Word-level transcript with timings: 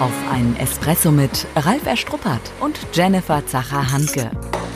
Auf 0.00 0.12
einen 0.28 0.56
Espresso 0.56 1.12
mit 1.12 1.46
Ralf 1.54 1.86
Erstruppert 1.86 2.40
und 2.60 2.76
Jennifer 2.92 3.46
Zacher-Hanke. 3.46 4.28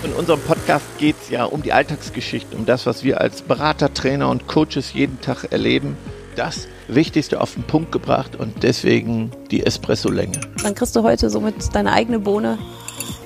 In 0.05 0.13
unserem 0.13 0.41
Podcast 0.41 0.87
geht 0.99 1.17
es 1.21 1.29
ja 1.29 1.45
um 1.45 1.61
die 1.61 1.73
Alltagsgeschichte, 1.73 2.57
um 2.57 2.67
das, 2.67 2.87
was 2.87 3.03
wir 3.03 3.21
als 3.21 3.43
Berater, 3.43 3.93
Trainer 3.93 4.31
und 4.31 4.47
Coaches 4.47 4.93
jeden 4.93 5.21
Tag 5.21 5.51
erleben. 5.51 5.97
Das 6.37 6.69
Wichtigste 6.87 7.41
auf 7.41 7.55
den 7.55 7.65
Punkt 7.65 7.91
gebracht 7.91 8.37
und 8.37 8.63
deswegen 8.63 9.33
die 9.51 9.67
Espresso-Länge. 9.67 10.41
Dann 10.63 10.77
kriegst 10.77 10.95
du 10.95 11.03
heute 11.03 11.31
somit 11.31 11.75
deine 11.75 11.93
eigene 11.93 12.21
Bohne, 12.21 12.57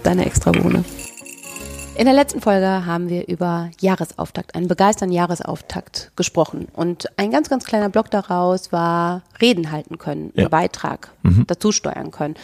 deine 0.02 0.24
extra 0.24 0.50
Bohne. 0.50 0.84
In 2.02 2.06
der 2.06 2.16
letzten 2.16 2.40
Folge 2.40 2.84
haben 2.84 3.08
wir 3.08 3.28
über 3.28 3.70
Jahresauftakt, 3.80 4.56
einen 4.56 4.66
begeisternden 4.66 5.16
Jahresauftakt 5.16 6.10
gesprochen. 6.16 6.66
Und 6.72 7.06
ein 7.16 7.30
ganz, 7.30 7.48
ganz 7.48 7.64
kleiner 7.64 7.90
Block 7.90 8.10
daraus 8.10 8.72
war 8.72 9.22
Reden 9.40 9.70
halten 9.70 9.98
können, 9.98 10.32
ja. 10.34 10.40
einen 10.40 10.50
Beitrag 10.50 11.12
mhm. 11.22 11.44
dazu 11.46 11.70
steuern 11.70 12.10
können. 12.10 12.34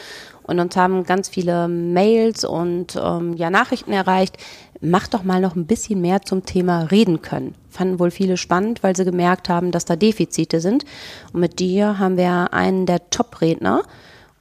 Und 0.45 0.61
uns 0.61 0.77
haben 0.77 1.02
ganz 1.02 1.29
viele 1.29 1.66
Mails 1.66 2.45
und 2.45 2.97
ähm, 3.02 3.35
ja, 3.35 3.51
Nachrichten 3.51 3.93
erreicht. 3.93 4.37
Mach 4.80 5.09
doch 5.09 5.25
mal 5.25 5.41
noch 5.41 5.57
ein 5.57 5.66
bisschen 5.66 6.01
mehr 6.01 6.23
zum 6.23 6.47
Thema 6.47 6.83
Reden 6.83 7.21
können. 7.21 7.57
Fanden 7.69 7.99
wohl 7.99 8.13
viele 8.13 8.37
spannend, 8.37 8.85
weil 8.85 8.95
sie 8.95 9.05
gemerkt 9.05 9.49
haben, 9.49 9.73
dass 9.73 9.85
da 9.85 9.97
Defizite 9.97 10.61
sind. 10.61 10.85
Und 11.33 11.41
mit 11.41 11.59
dir 11.59 11.99
haben 11.99 12.16
wir 12.16 12.55
einen 12.55 12.87
der 12.87 13.11
Top-Redner. 13.11 13.83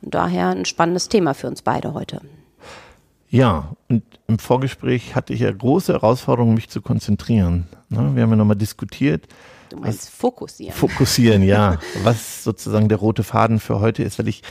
Und 0.03 0.13
daher 0.13 0.49
ein 0.49 0.65
spannendes 0.65 1.09
Thema 1.09 1.33
für 1.33 1.47
uns 1.47 1.63
beide 1.63 1.95
heute. 1.95 2.21
Ja, 3.29 3.75
und 3.89 4.03
im 4.27 4.39
Vorgespräch 4.39 5.15
hatte 5.15 5.33
ich 5.33 5.41
ja 5.41 5.51
große 5.51 5.93
Herausforderungen, 5.93 6.53
mich 6.53 6.69
zu 6.69 6.81
konzentrieren. 6.81 7.67
Ne? 7.89 8.11
Wir 8.15 8.23
haben 8.23 8.29
ja 8.29 8.35
nochmal 8.35 8.55
diskutiert. 8.55 9.27
Du 9.69 9.77
meinst 9.77 10.03
was, 10.03 10.09
fokussieren. 10.09 10.73
Fokussieren, 10.73 11.43
ja. 11.43 11.77
was 12.03 12.43
sozusagen 12.43 12.87
der 12.87 12.97
rote 12.97 13.23
Faden 13.23 13.59
für 13.59 13.81
heute 13.81 14.03
ist, 14.03 14.17
weil 14.17 14.29
ich, 14.29 14.43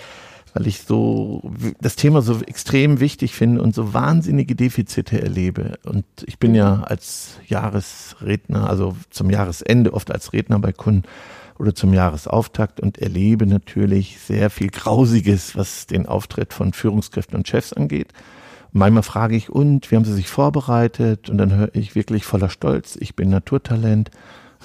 weil 0.52 0.66
ich 0.66 0.83
so 0.83 1.43
das 1.80 1.97
Thema 1.97 2.21
so 2.21 2.41
extrem 2.43 3.01
wichtig 3.01 3.35
finde 3.35 3.63
und 3.63 3.74
so 3.74 3.95
wahnsinnige 3.95 4.55
Defizite 4.55 5.23
erlebe. 5.23 5.79
Und 5.87 6.05
ich 6.27 6.38
bin 6.38 6.55
ja 6.55 6.83
als 6.83 7.38
Jahresredner, 7.46 8.68
also 8.68 8.95
zum 9.09 9.30
Jahresende 9.30 9.95
oft 9.95 10.11
als 10.11 10.35
Redner 10.35 10.59
bei 10.59 10.73
Kunden 10.73 11.05
oder 11.59 11.74
zum 11.74 11.95
Jahresauftakt 11.95 12.80
und 12.80 12.99
erlebe 12.99 13.46
natürlich 13.46 14.18
sehr 14.21 14.51
viel 14.51 14.68
Grausiges, 14.68 15.57
was 15.57 15.87
den 15.87 16.05
Auftritt 16.05 16.52
von 16.52 16.74
Führungskräften 16.74 17.37
und 17.37 17.49
Chefs 17.49 17.73
angeht. 17.73 18.13
Manchmal 18.77 19.02
frage 19.02 19.37
ich, 19.37 19.49
und, 19.49 19.91
wie 19.91 19.96
haben 19.96 20.05
Sie 20.05 20.13
sich 20.13 20.29
vorbereitet? 20.29 21.30
Und 21.30 21.38
dann 21.38 21.55
höre 21.55 21.74
ich 21.74 21.95
wirklich 21.95 22.24
voller 22.24 22.51
Stolz, 22.51 22.96
ich 23.01 23.16
bin 23.16 23.30
Naturtalent. 23.30 24.10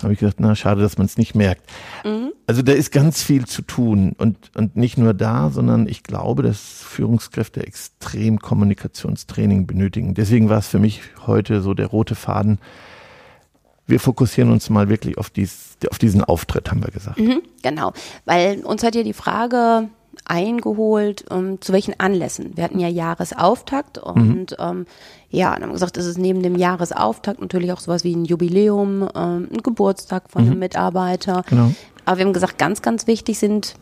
Habe 0.03 0.14
ich 0.14 0.20
gesagt, 0.20 0.40
na, 0.40 0.56
schade, 0.56 0.81
dass 0.81 0.98
man 0.98 1.06
es 1.06 1.18
nicht 1.18 1.36
merkt. 1.36 1.64
Mhm. 2.03 2.31
Also 2.48 2.62
da 2.62 2.73
ist 2.73 2.92
ganz 2.92 3.22
viel 3.22 3.45
zu 3.45 3.62
tun 3.62 4.14
und, 4.18 4.52
und 4.56 4.76
nicht 4.76 4.98
nur 4.98 5.14
da, 5.14 5.50
sondern 5.50 5.88
ich 5.88 6.03
glaube, 6.03 6.44
dass 6.44 6.59
Führungskräfte 6.59 7.66
extrem 7.66 8.40
Kommunikationstraining 8.40 9.68
benötigen. 9.68 10.14
Deswegen 10.14 10.50
war 10.50 10.58
es 10.58 10.68
für 10.68 10.80
mich 10.80 11.02
heute 11.25 11.62
so 11.62 11.73
der 11.73 11.88
rote 11.88 12.16
Faden. 12.16 12.59
Wir 13.86 14.00
fokussieren 14.00 14.52
uns 14.52 14.70
mal 14.70 14.90
wirklich 14.90 15.18
auf, 15.18 15.30
dies, 15.30 15.78
auf 15.90 16.00
diesen 16.00 16.23
Auftritt, 16.23 16.72
haben 16.72 16.84
wir 16.84 16.92
gesagt. 16.92 17.20
Mhm, 17.20 17.42
genau, 17.62 17.94
weil 18.25 18.59
uns 18.62 18.84
hat 18.84 18.96
ja 18.96 19.03
die 19.03 19.14
Frage 19.14 19.90
eingeholt, 20.25 21.25
um, 21.30 21.61
zu 21.61 21.73
welchen 21.73 22.00
Anlässen. 22.00 22.55
Wir 22.55 22.64
hatten 22.64 22.80
ja 22.80 22.88
Jahresauftakt 22.88 23.97
und 23.97 24.52
mhm. 24.52 24.58
ähm, 24.59 24.86
ja, 25.30 25.53
dann 25.53 25.63
haben 25.63 25.69
wir 25.69 25.73
gesagt, 25.73 25.97
es 25.97 26.05
ist 26.05 26.17
neben 26.17 26.44
dem 26.44 26.55
Jahresauftakt 26.55 27.41
natürlich 27.41 27.72
auch 27.72 27.80
sowas 27.80 28.03
wie 28.03 28.16
ein 28.16 28.25
Jubiläum, 28.25 29.09
ähm, 29.16 29.50
ein 29.52 29.63
Geburtstag 29.63 30.30
von 30.30 30.44
mhm. 30.44 30.52
einem 30.52 30.59
Mitarbeiter. 30.59 31.44
Genau. 31.47 31.72
Aber 32.05 32.17
wir 32.17 32.25
haben 32.25 32.33
gesagt, 32.33 32.58
ganz, 32.58 32.81
ganz 32.81 33.08
wichtig 33.08 33.39
sind 33.39 33.75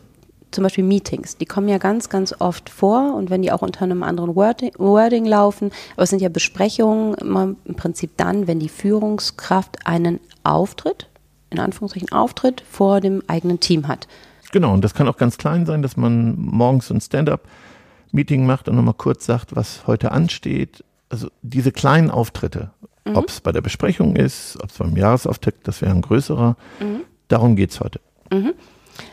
zum 0.50 0.64
Beispiel 0.64 0.84
Meetings. 0.84 1.36
Die 1.36 1.46
kommen 1.46 1.68
ja 1.68 1.78
ganz, 1.78 2.08
ganz 2.08 2.34
oft 2.38 2.68
vor 2.70 3.14
und 3.14 3.30
wenn 3.30 3.42
die 3.42 3.52
auch 3.52 3.62
unter 3.62 3.82
einem 3.82 4.02
anderen 4.02 4.34
Wording, 4.34 4.72
Wording 4.78 5.24
laufen, 5.24 5.70
aber 5.94 6.04
es 6.04 6.10
sind 6.10 6.22
ja 6.22 6.28
Besprechungen 6.28 7.14
immer 7.14 7.54
im 7.64 7.74
Prinzip 7.76 8.16
dann, 8.16 8.46
wenn 8.46 8.58
die 8.58 8.68
Führungskraft 8.68 9.86
einen 9.86 10.20
Auftritt, 10.42 11.08
in 11.50 11.58
Anführungszeichen 11.58 12.12
Auftritt 12.12 12.62
vor 12.68 13.00
dem 13.00 13.22
eigenen 13.26 13.60
Team 13.60 13.88
hat. 13.88 14.08
Genau, 14.52 14.72
und 14.72 14.82
das 14.82 14.94
kann 14.94 15.08
auch 15.08 15.16
ganz 15.16 15.38
klein 15.38 15.66
sein, 15.66 15.82
dass 15.82 15.96
man 15.96 16.34
morgens 16.38 16.90
ein 16.90 17.00
Stand-up-Meeting 17.00 18.46
macht 18.46 18.68
und 18.68 18.76
nochmal 18.76 18.94
kurz 18.94 19.26
sagt, 19.26 19.54
was 19.54 19.86
heute 19.86 20.12
ansteht. 20.12 20.84
Also 21.08 21.28
diese 21.42 21.72
kleinen 21.72 22.10
Auftritte, 22.10 22.70
mhm. 23.04 23.16
ob 23.16 23.28
es 23.28 23.40
bei 23.40 23.52
der 23.52 23.60
Besprechung 23.60 24.16
ist, 24.16 24.58
ob 24.62 24.70
es 24.70 24.78
beim 24.78 24.96
Jahresauftakt, 24.96 25.66
das 25.66 25.82
wäre 25.82 25.92
ein 25.92 26.02
größerer, 26.02 26.56
mhm. 26.80 27.00
darum 27.28 27.56
geht's 27.56 27.80
heute. 27.80 28.00
Mhm. 28.32 28.54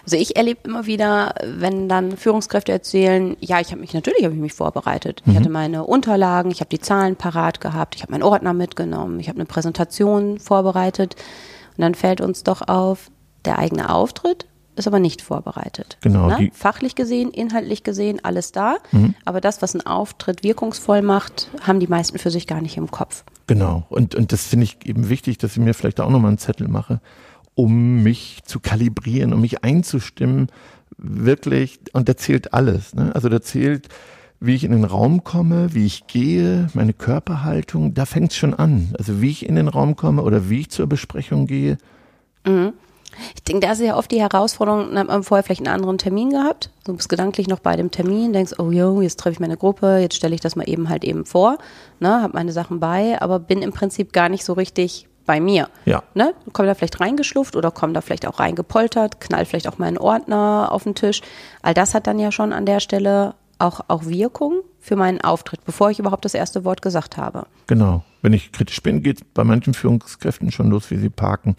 Also 0.03 0.17
ich 0.17 0.35
erlebe 0.35 0.61
immer 0.63 0.85
wieder, 0.85 1.35
wenn 1.43 1.87
dann 1.87 2.17
Führungskräfte 2.17 2.71
erzählen, 2.71 3.37
ja, 3.39 3.61
ich 3.61 3.71
habe 3.71 3.79
mich 3.79 3.93
natürlich 3.93 4.23
habe 4.23 4.33
ich 4.33 4.39
mich 4.39 4.53
vorbereitet. 4.53 5.21
Ich 5.25 5.33
mhm. 5.33 5.37
hatte 5.37 5.49
meine 5.49 5.83
Unterlagen, 5.85 6.51
ich 6.51 6.59
habe 6.59 6.69
die 6.69 6.79
Zahlen 6.79 7.15
parat 7.15 7.61
gehabt, 7.61 7.95
ich 7.95 8.01
habe 8.01 8.11
meinen 8.11 8.23
Ordner 8.23 8.53
mitgenommen, 8.53 9.19
ich 9.19 9.29
habe 9.29 9.37
eine 9.37 9.45
Präsentation 9.45 10.39
vorbereitet 10.39 11.15
und 11.77 11.81
dann 11.81 11.95
fällt 11.95 12.21
uns 12.21 12.43
doch 12.43 12.67
auf, 12.67 13.11
der 13.45 13.59
eigene 13.59 13.89
Auftritt 13.89 14.45
ist 14.77 14.87
aber 14.87 14.99
nicht 14.99 15.21
vorbereitet. 15.21 15.97
Genau. 16.01 16.27
Ne? 16.27 16.51
Fachlich 16.53 16.95
gesehen, 16.95 17.31
inhaltlich 17.31 17.83
gesehen, 17.83 18.19
alles 18.23 18.51
da. 18.51 18.77
Mhm. 18.91 19.15
Aber 19.25 19.41
das, 19.41 19.61
was 19.61 19.75
ein 19.75 19.85
Auftritt 19.85 20.43
wirkungsvoll 20.43 21.01
macht, 21.01 21.49
haben 21.61 21.79
die 21.79 21.87
meisten 21.87 22.17
für 22.19 22.31
sich 22.31 22.47
gar 22.47 22.61
nicht 22.61 22.77
im 22.77 22.91
Kopf. 22.91 23.23
Genau. 23.47 23.85
Und, 23.89 24.15
und 24.15 24.31
das 24.31 24.45
finde 24.45 24.65
ich 24.65 24.85
eben 24.85 25.09
wichtig, 25.09 25.37
dass 25.37 25.53
ich 25.53 25.59
mir 25.59 25.73
vielleicht 25.73 25.99
auch 25.99 26.09
nochmal 26.09 26.29
einen 26.29 26.37
Zettel 26.37 26.67
mache, 26.67 27.01
um 27.55 28.03
mich 28.03 28.39
zu 28.45 28.59
kalibrieren, 28.59 29.33
um 29.33 29.41
mich 29.41 29.63
einzustimmen, 29.63 30.47
wirklich. 30.97 31.79
Und 31.93 32.09
da 32.09 32.17
zählt 32.17 32.53
alles. 32.53 32.93
Ne? 32.93 33.11
Also 33.15 33.29
da 33.29 33.41
zählt, 33.41 33.87
wie 34.39 34.55
ich 34.55 34.63
in 34.63 34.71
den 34.71 34.83
Raum 34.83 35.23
komme, 35.23 35.73
wie 35.73 35.85
ich 35.85 36.07
gehe, 36.07 36.67
meine 36.73 36.93
Körperhaltung, 36.93 37.93
da 37.93 38.05
fängt 38.05 38.31
es 38.31 38.37
schon 38.37 38.53
an. 38.53 38.93
Also 38.97 39.21
wie 39.21 39.29
ich 39.29 39.47
in 39.47 39.55
den 39.55 39.67
Raum 39.67 39.95
komme 39.95 40.21
oder 40.21 40.49
wie 40.49 40.61
ich 40.61 40.69
zur 40.69 40.87
Besprechung 40.87 41.47
gehe. 41.47 41.77
Mhm. 42.45 42.73
Ich 43.35 43.43
denke, 43.43 43.65
da 43.65 43.73
ist 43.73 43.81
ja 43.81 43.97
oft 43.97 44.11
die 44.11 44.21
Herausforderung, 44.21 44.89
dann 44.89 44.99
hat 44.99 45.07
man 45.07 45.23
vorher 45.23 45.43
vielleicht 45.43 45.61
einen 45.61 45.73
anderen 45.73 45.97
Termin 45.97 46.29
gehabt. 46.29 46.69
Du 46.85 46.95
bist 46.95 47.09
gedanklich 47.09 47.47
noch 47.47 47.59
bei 47.59 47.75
dem 47.75 47.91
Termin, 47.91 48.33
denkst, 48.33 48.53
oh 48.57 48.71
jo, 48.71 49.01
jetzt 49.01 49.19
treffe 49.19 49.33
ich 49.33 49.39
meine 49.39 49.57
Gruppe, 49.57 49.97
jetzt 49.97 50.15
stelle 50.15 50.35
ich 50.35 50.41
das 50.41 50.55
mal 50.55 50.67
eben 50.67 50.89
halt 50.89 51.03
eben 51.03 51.25
vor, 51.25 51.57
ne, 51.99 52.21
habe 52.21 52.33
meine 52.33 52.51
Sachen 52.51 52.79
bei, 52.79 53.21
aber 53.21 53.39
bin 53.39 53.61
im 53.61 53.73
Prinzip 53.73 54.13
gar 54.13 54.29
nicht 54.29 54.45
so 54.45 54.53
richtig 54.53 55.07
bei 55.27 55.39
mir. 55.39 55.69
Ja. 55.85 56.01
Ne? 56.15 56.33
Komm 56.53 56.65
da 56.65 56.73
vielleicht 56.73 56.99
reingeschlufft 56.99 57.55
oder 57.55 57.69
komm 57.69 57.93
da 57.93 58.01
vielleicht 58.01 58.25
auch 58.25 58.39
reingepoltert, 58.39 59.19
knall 59.19 59.45
vielleicht 59.45 59.67
auch 59.67 59.77
meinen 59.77 59.97
Ordner 59.97 60.69
auf 60.71 60.83
den 60.83 60.95
Tisch. 60.95 61.21
All 61.61 61.75
das 61.75 61.93
hat 61.93 62.07
dann 62.07 62.17
ja 62.17 62.31
schon 62.31 62.53
an 62.53 62.65
der 62.65 62.79
Stelle 62.79 63.35
auch, 63.59 63.81
auch 63.87 64.05
Wirkung 64.05 64.61
für 64.79 64.95
meinen 64.95 65.21
Auftritt, 65.21 65.63
bevor 65.65 65.91
ich 65.91 65.99
überhaupt 65.99 66.25
das 66.25 66.33
erste 66.33 66.63
Wort 66.63 66.81
gesagt 66.81 67.17
habe. 67.17 67.45
Genau. 67.67 68.03
Wenn 68.21 68.33
ich 68.33 68.51
kritisch 68.51 68.81
bin, 68.81 69.03
geht 69.03 69.17
es 69.17 69.27
bei 69.33 69.43
manchen 69.43 69.73
Führungskräften 69.73 70.51
schon 70.51 70.69
los, 70.69 70.89
wie 70.89 70.97
sie 70.97 71.09
parken 71.09 71.55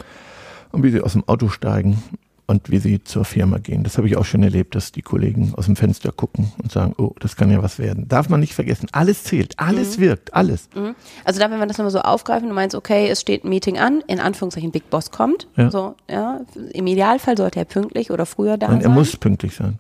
und 0.73 0.83
wie 0.83 0.91
sie 0.91 1.01
aus 1.01 1.13
dem 1.13 1.27
Auto 1.29 1.49
steigen 1.49 2.03
und 2.49 2.71
wie 2.71 2.79
sie 2.79 3.05
zur 3.05 3.27
Firma 3.27 3.59
gehen. 3.59 3.85
Das 3.85 3.99
habe 3.99 4.09
ich 4.09 4.17
auch 4.17 4.25
schon 4.25 4.43
erlebt, 4.43 4.75
dass 4.75 4.91
die 4.91 5.03
Kollegen 5.03 5.53
aus 5.55 5.67
dem 5.67 5.77
Fenster 5.77 6.13
gucken 6.13 6.51
und 6.63 6.73
sagen, 6.73 6.95
oh, 6.97 7.15
das 7.21 7.37
kann 7.37 7.51
ja 7.51 7.63
was 7.63 7.79
werden. 7.79 8.09
Darf 8.09 8.31
man 8.31 8.41
nicht 8.41 8.55
vergessen, 8.55 8.89
alles 8.93 9.23
zählt, 9.25 9.59
alles 9.59 9.99
mhm. 9.99 10.03
wirkt, 10.03 10.35
alles. 10.35 10.71
Mhm. 10.75 10.95
Also 11.25 11.41
da, 11.41 11.51
wenn 11.51 11.59
wir 11.59 11.67
das 11.67 11.77
nochmal 11.77 11.91
so 11.91 12.01
aufgreifen, 12.01 12.49
du 12.49 12.55
meinst, 12.55 12.75
okay, 12.75 13.09
es 13.09 13.21
steht 13.21 13.45
ein 13.45 13.51
Meeting 13.51 13.79
an, 13.79 14.03
in 14.07 14.19
Anführungszeichen 14.19 14.73
Big 14.73 14.89
Boss 14.89 15.11
kommt, 15.11 15.47
ja. 15.57 15.71
so, 15.71 15.95
ja, 16.11 16.41
im 16.73 16.87
Idealfall 16.87 17.37
sollte 17.37 17.59
er 17.59 17.67
pünktlich 17.67 18.11
oder 18.11 18.25
früher 18.25 18.57
da 18.57 18.69
Nein, 18.69 18.81
sein. 18.81 18.91
Er 18.91 18.95
muss 18.95 19.15
pünktlich 19.17 19.55
sein. 19.55 19.79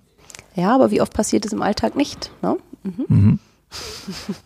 Ja, 0.54 0.74
aber 0.74 0.90
wie 0.90 1.00
oft 1.00 1.14
passiert 1.14 1.46
es 1.46 1.54
im 1.54 1.62
Alltag 1.62 1.96
nicht? 1.96 2.30
Ne? 2.42 2.58
Mhm. 2.82 3.38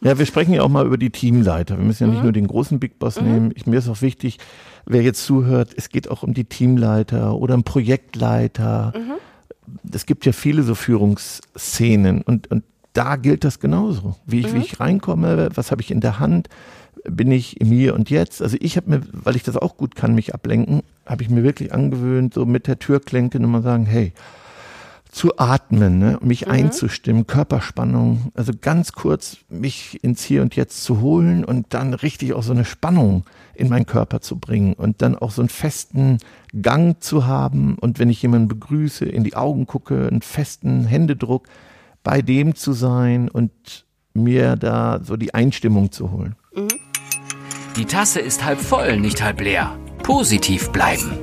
Ja, 0.00 0.18
wir 0.18 0.26
sprechen 0.26 0.54
ja 0.54 0.62
auch 0.62 0.68
mal 0.68 0.84
über 0.84 0.98
die 0.98 1.10
Teamleiter. 1.10 1.78
Wir 1.78 1.84
müssen 1.84 2.04
ja 2.04 2.08
nicht 2.08 2.18
mhm. 2.18 2.24
nur 2.24 2.32
den 2.32 2.48
großen 2.48 2.80
Big 2.80 2.98
Boss 2.98 3.20
mhm. 3.20 3.32
nehmen. 3.32 3.52
Ich, 3.54 3.66
mir 3.66 3.78
ist 3.78 3.88
auch 3.88 4.02
wichtig, 4.02 4.38
wer 4.86 5.02
jetzt 5.02 5.24
zuhört, 5.24 5.70
es 5.76 5.88
geht 5.88 6.10
auch 6.10 6.22
um 6.22 6.34
die 6.34 6.44
Teamleiter 6.44 7.36
oder 7.36 7.54
einen 7.54 7.62
Projektleiter. 7.62 8.92
Mhm. 8.96 9.12
Es 9.92 10.06
gibt 10.06 10.26
ja 10.26 10.32
viele 10.32 10.64
so 10.64 10.74
Führungsszenen 10.74 12.22
und, 12.22 12.50
und 12.50 12.64
da 12.92 13.16
gilt 13.16 13.44
das 13.44 13.60
genauso. 13.60 14.16
Wie 14.26 14.40
ich, 14.40 14.52
wie 14.52 14.56
mhm. 14.56 14.62
ich 14.62 14.80
reinkomme, 14.80 15.50
was 15.54 15.70
habe 15.70 15.82
ich 15.82 15.90
in 15.90 16.00
der 16.00 16.18
Hand, 16.18 16.48
bin 17.04 17.30
ich 17.30 17.60
im 17.60 17.68
Hier 17.68 17.94
und 17.94 18.10
Jetzt. 18.10 18.42
Also 18.42 18.56
ich 18.60 18.76
habe 18.76 18.90
mir, 18.90 19.02
weil 19.12 19.36
ich 19.36 19.42
das 19.42 19.56
auch 19.56 19.76
gut 19.76 19.94
kann, 19.94 20.14
mich 20.14 20.34
ablenken, 20.34 20.82
habe 21.06 21.22
ich 21.22 21.30
mir 21.30 21.42
wirklich 21.42 21.72
angewöhnt, 21.72 22.34
so 22.34 22.44
mit 22.44 22.66
der 22.66 22.78
Türklinke 22.78 23.40
nochmal 23.40 23.62
sagen, 23.62 23.86
hey, 23.86 24.12
zu 25.12 25.36
atmen, 25.36 25.98
ne? 25.98 26.18
mich 26.22 26.46
mhm. 26.46 26.52
einzustimmen, 26.52 27.26
Körperspannung, 27.26 28.32
also 28.34 28.52
ganz 28.58 28.92
kurz 28.92 29.36
mich 29.50 30.02
ins 30.02 30.24
Hier 30.24 30.40
und 30.40 30.56
Jetzt 30.56 30.82
zu 30.82 31.00
holen 31.02 31.44
und 31.44 31.74
dann 31.74 31.92
richtig 31.92 32.32
auch 32.32 32.42
so 32.42 32.52
eine 32.52 32.64
Spannung 32.64 33.24
in 33.54 33.68
meinen 33.68 33.84
Körper 33.84 34.22
zu 34.22 34.38
bringen 34.38 34.72
und 34.72 35.02
dann 35.02 35.16
auch 35.16 35.30
so 35.30 35.42
einen 35.42 35.50
festen 35.50 36.16
Gang 36.60 37.00
zu 37.02 37.26
haben 37.26 37.76
und 37.78 37.98
wenn 37.98 38.08
ich 38.08 38.22
jemanden 38.22 38.48
begrüße, 38.48 39.04
in 39.04 39.22
die 39.22 39.36
Augen 39.36 39.66
gucke, 39.66 40.08
einen 40.08 40.22
festen 40.22 40.86
Händedruck, 40.86 41.46
bei 42.02 42.22
dem 42.22 42.54
zu 42.54 42.72
sein 42.72 43.28
und 43.28 43.84
mir 44.14 44.56
da 44.56 45.00
so 45.04 45.16
die 45.16 45.34
Einstimmung 45.34 45.92
zu 45.92 46.10
holen. 46.10 46.36
Mhm. 46.54 46.68
Die 47.76 47.84
Tasse 47.84 48.20
ist 48.20 48.44
halb 48.44 48.60
voll, 48.60 48.98
nicht 48.98 49.22
halb 49.22 49.40
leer. 49.40 49.78
Positiv 50.02 50.70
bleiben. 50.70 51.18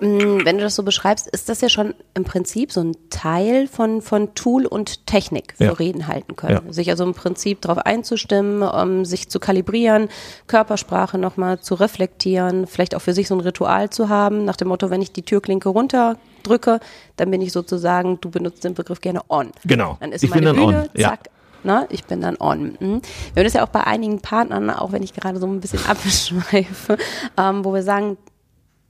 Mm, 0.00 0.44
wenn 0.44 0.56
du 0.58 0.62
das 0.64 0.74
so 0.74 0.82
beschreibst, 0.82 1.26
ist 1.28 1.48
das 1.48 1.60
ja 1.60 1.68
schon 1.68 1.94
im 2.14 2.24
Prinzip 2.24 2.72
so 2.72 2.80
ein 2.80 2.96
Teil 3.10 3.66
von, 3.68 4.02
von 4.02 4.34
Tool 4.34 4.66
und 4.66 5.06
Technik 5.06 5.54
für 5.56 5.64
Ja. 5.64 5.72
Reden 5.72 6.06
halten 6.08 6.36
können. 6.36 6.62
Ja. 6.66 6.72
Sich 6.72 6.90
also 6.90 7.04
im 7.04 7.14
Prinzip 7.14 7.60
darauf 7.62 7.78
einzustimmen, 7.78 8.62
um 8.62 9.04
sich 9.04 9.28
zu 9.28 9.40
kalibrieren, 9.40 10.08
Körpersprache 10.46 11.18
nochmal 11.18 11.60
zu 11.60 11.74
reflektieren, 11.74 12.66
vielleicht 12.66 12.94
auch 12.94 13.00
für 13.02 13.12
sich 13.12 13.28
so 13.28 13.34
ein 13.34 13.40
Ritual 13.40 13.90
zu 13.90 14.08
haben, 14.08 14.44
nach 14.44 14.56
dem 14.56 14.68
Motto, 14.68 14.90
wenn 14.90 15.02
ich 15.02 15.12
die 15.12 15.22
Türklinke 15.22 15.68
runterdrücke, 15.68 16.80
dann 17.16 17.30
bin 17.30 17.40
ich 17.40 17.52
sozusagen, 17.52 18.20
du 18.20 18.30
benutzt 18.30 18.64
den 18.64 18.74
Begriff 18.74 19.00
gerne 19.00 19.20
on. 19.28 19.50
Genau. 19.64 19.96
Dann 20.00 20.12
ist 20.12 20.22
Ich 20.22 20.30
bin 20.30 20.44
meine 20.44 20.56
dann 20.56 20.66
Bühne, 20.66 20.82
on, 20.94 21.00
ja. 21.00 21.08
zack, 21.10 21.30
ne, 21.64 21.86
ich 21.90 22.04
bin 22.04 22.20
dann 22.20 22.36
on. 22.38 22.76
Mhm. 22.80 23.00
Wir 23.32 23.40
haben 23.40 23.44
das 23.44 23.52
ja 23.54 23.64
auch 23.64 23.68
bei 23.68 23.84
einigen 23.84 24.20
Partnern, 24.20 24.70
auch 24.70 24.92
wenn 24.92 25.02
ich 25.02 25.14
gerade 25.14 25.38
so 25.38 25.46
ein 25.46 25.60
bisschen 25.60 25.80
abschweife, 25.88 26.96
ähm, 27.36 27.64
wo 27.64 27.72
wir 27.74 27.82
sagen, 27.82 28.16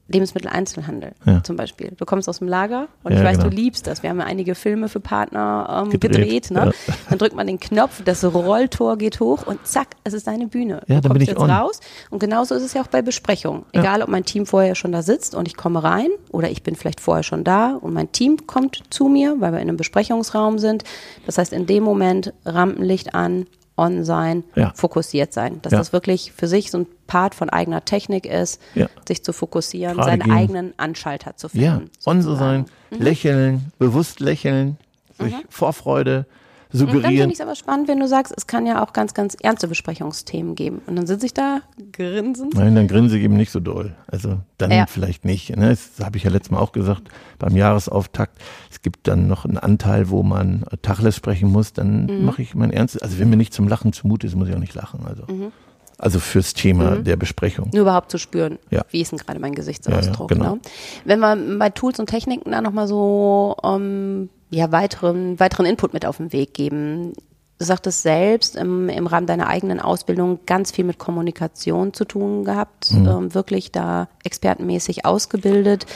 Lebensmitteleinzelhandel 0.07 1.11
Ja. 1.25 1.43
zum 1.43 1.55
Beispiel. 1.55 1.91
Du 1.97 2.05
kommst 2.05 2.29
aus 2.29 2.39
dem 2.39 2.47
Lager 2.47 2.87
und 3.03 3.11
Ja, 3.13 3.19
ich 3.19 3.25
weiß, 3.25 3.37
genau. 3.37 3.49
du 3.49 3.55
liebst 3.55 3.87
das. 3.87 4.03
Wir 4.03 4.09
haben 4.09 4.19
ja 4.19 4.25
einige 4.25 4.55
Filme 4.55 4.89
für 4.89 4.99
Partner 4.99 5.83
ähm, 5.85 5.89
Gedreht, 5.89 6.11
gedreht. 6.47 6.51
ne? 6.51 6.71
ja. 6.87 6.93
Dann 7.09 7.17
drückt 7.19 7.35
man 7.35 7.47
den 7.47 7.59
Knopf, 7.59 8.01
das 8.03 8.23
Rolltor 8.23 8.97
geht 8.97 9.19
hoch 9.19 9.45
und 9.45 9.65
zack, 9.67 9.89
es 10.03 10.13
ist 10.13 10.27
deine 10.27 10.47
Bühne. 10.47 10.81
Ja, 10.87 10.95
du 10.95 11.01
dann 11.01 11.13
bin 11.13 11.21
ich 11.21 11.29
jetzt 11.29 11.39
on. 11.39 11.49
raus 11.49 11.79
und 12.09 12.19
genauso 12.19 12.55
ist 12.55 12.63
es 12.63 12.73
ja 12.73 12.81
auch 12.81 12.87
bei 12.87 13.01
Besprechungen. 13.01 13.63
Egal, 13.73 14.01
ob 14.01 14.09
mein 14.09 14.23
Team 14.25 14.45
vorher 14.45 14.75
schon 14.75 14.91
da 14.91 15.01
sitzt 15.01 15.35
und 15.35 15.47
ich 15.47 15.55
komme 15.57 15.83
rein 15.83 16.09
oder 16.31 16.49
ich 16.49 16.63
bin 16.63 16.75
vielleicht 16.75 16.99
vorher 17.01 17.23
schon 17.23 17.43
da 17.43 17.75
und 17.75 17.93
mein 17.93 18.11
Team 18.11 18.47
kommt 18.47 18.83
zu 18.89 19.07
mir, 19.07 19.35
weil 19.39 19.51
wir 19.51 19.59
in 19.59 19.67
einem 19.69 19.77
Besprechungsraum 19.77 20.59
sind. 20.59 20.83
Das 21.25 21.37
heißt, 21.37 21.53
in 21.53 21.65
dem 21.65 21.83
Moment 21.83 22.33
Rampenlicht 22.45 23.13
an, 23.15 23.45
on 23.77 24.03
sein, 24.03 24.43
Ja. 24.55 24.71
fokussiert 24.75 25.33
sein. 25.33 25.59
Dass 25.61 25.71
Ja. 25.71 25.77
das 25.77 25.93
wirklich 25.93 26.31
für 26.31 26.47
sich 26.47 26.71
so 26.71 26.79
ein 26.79 26.87
Part 27.05 27.35
von 27.35 27.49
eigener 27.49 27.85
Technik 27.85 28.25
ist, 28.25 28.59
Ja. 28.75 28.87
sich 29.07 29.23
zu 29.23 29.31
fokussieren, 29.33 29.95
Gerade 29.97 30.09
seinen 30.11 30.21
gehen. 30.23 30.31
eigenen 30.33 30.73
Anschalter 30.77 31.37
zu 31.37 31.49
finden. 31.49 31.65
Ja, 31.65 31.81
on 32.05 32.21
so 32.21 32.35
sein, 32.35 32.65
lächeln, 32.89 33.71
bewusst 33.79 34.19
lächeln, 34.19 34.77
sich 35.19 35.33
Vorfreude 35.49 36.25
Und 36.73 36.79
dann 36.81 36.87
suggerieren. 36.89 37.15
finde 37.17 37.27
ich 37.33 37.39
es 37.39 37.41
aber 37.41 37.55
spannend, 37.55 37.87
wenn 37.87 37.99
du 37.99 38.07
sagst, 38.07 38.33
es 38.35 38.45
kann 38.47 38.65
ja 38.65 38.83
auch 38.83 38.91
ganz, 38.93 39.13
ganz 39.13 39.35
ernste 39.41 39.67
Besprechungsthemen 39.67 40.55
geben. 40.55 40.81
Und 40.85 40.95
dann 40.97 41.07
sitze 41.07 41.25
ich 41.25 41.33
da 41.33 41.61
grinsend. 41.93 42.55
Nein, 42.55 42.75
dann 42.75 42.87
grinse 42.87 43.17
ich 43.17 43.23
eben 43.23 43.37
nicht 43.37 43.51
so 43.51 43.59
doll. 43.59 43.95
Also 44.07 44.39
dann 44.57 44.71
Ja. 44.71 44.85
vielleicht 44.87 45.23
nicht. 45.25 45.55
Ne? 45.55 45.69
Das 45.69 45.91
habe 46.05 46.17
ich 46.17 46.23
ja 46.23 46.29
letztes 46.29 46.51
Mal 46.51 46.59
auch 46.59 46.71
gesagt 46.73 47.09
beim 47.39 47.55
Jahresauftakt. 47.55 48.37
Es 48.69 48.81
gibt 48.81 49.07
dann 49.07 49.27
noch 49.27 49.45
einen 49.45 49.57
Anteil, 49.57 50.09
wo 50.09 50.23
man 50.23 50.63
äh, 50.71 50.77
Tacheles 50.81 51.15
sprechen 51.15 51.49
muss. 51.51 51.73
Dann 51.73 52.05
Mhm. 52.07 52.25
mache 52.25 52.41
ich 52.41 52.53
mein 52.55 52.71
Ernstes. 52.71 53.01
Also 53.01 53.19
wenn 53.19 53.29
mir 53.29 53.37
nicht 53.37 53.53
zum 53.53 53.67
Lachen 53.67 53.93
zumute 53.93 54.27
ist, 54.27 54.35
muss 54.35 54.49
ich 54.49 54.55
auch 54.55 54.59
nicht 54.59 54.75
lachen. 54.75 55.05
Also, 55.07 55.23
Mhm. 55.31 55.51
also 55.97 56.19
fürs 56.19 56.53
Thema 56.53 56.97
der 56.97 57.15
Besprechung. 57.15 57.69
Nur 57.73 57.83
überhaupt 57.83 58.11
zu 58.11 58.17
spüren, 58.17 58.59
Ja. 58.69 58.83
wie 58.91 59.01
ist 59.01 59.11
denn 59.11 59.19
gerade 59.19 59.39
mein 59.39 59.55
Gesichtsausdruck. 59.55 60.31
Ja, 60.31 60.37
ja, 60.37 60.43
genau. 60.43 60.55
ne? 60.55 60.61
Wenn 61.05 61.19
wir 61.19 61.57
bei 61.59 61.69
Tools 61.69 61.99
und 61.99 62.07
Techniken 62.09 62.51
da 62.51 62.61
nochmal 62.61 62.87
so 62.87 63.55
ähm, 63.63 64.29
ja, 64.49 64.71
weiteren, 64.71 65.39
weiteren 65.39 65.65
Input 65.65 65.93
mit 65.93 66.05
auf 66.05 66.17
den 66.17 66.31
Weg 66.33 66.53
geben. 66.53 67.13
Du 67.59 67.65
sagtest 67.65 68.03
selbst 68.03 68.55
im, 68.55 68.87
im 68.87 69.07
Rahmen 69.07 69.25
deiner 69.25 69.47
eigenen 69.47 69.79
Ausbildung 69.79 70.39
ganz 70.45 70.71
viel 70.71 70.85
mit 70.85 70.99
Kommunikation 70.99 71.91
zu 71.93 72.05
tun 72.05 72.43
gehabt, 72.45 72.91
Mhm. 72.93 73.07
ähm, 73.07 73.33
wirklich 73.33 73.71
da 73.71 74.09
expertenmäßig 74.23 75.05
ausgebildet. 75.05 75.87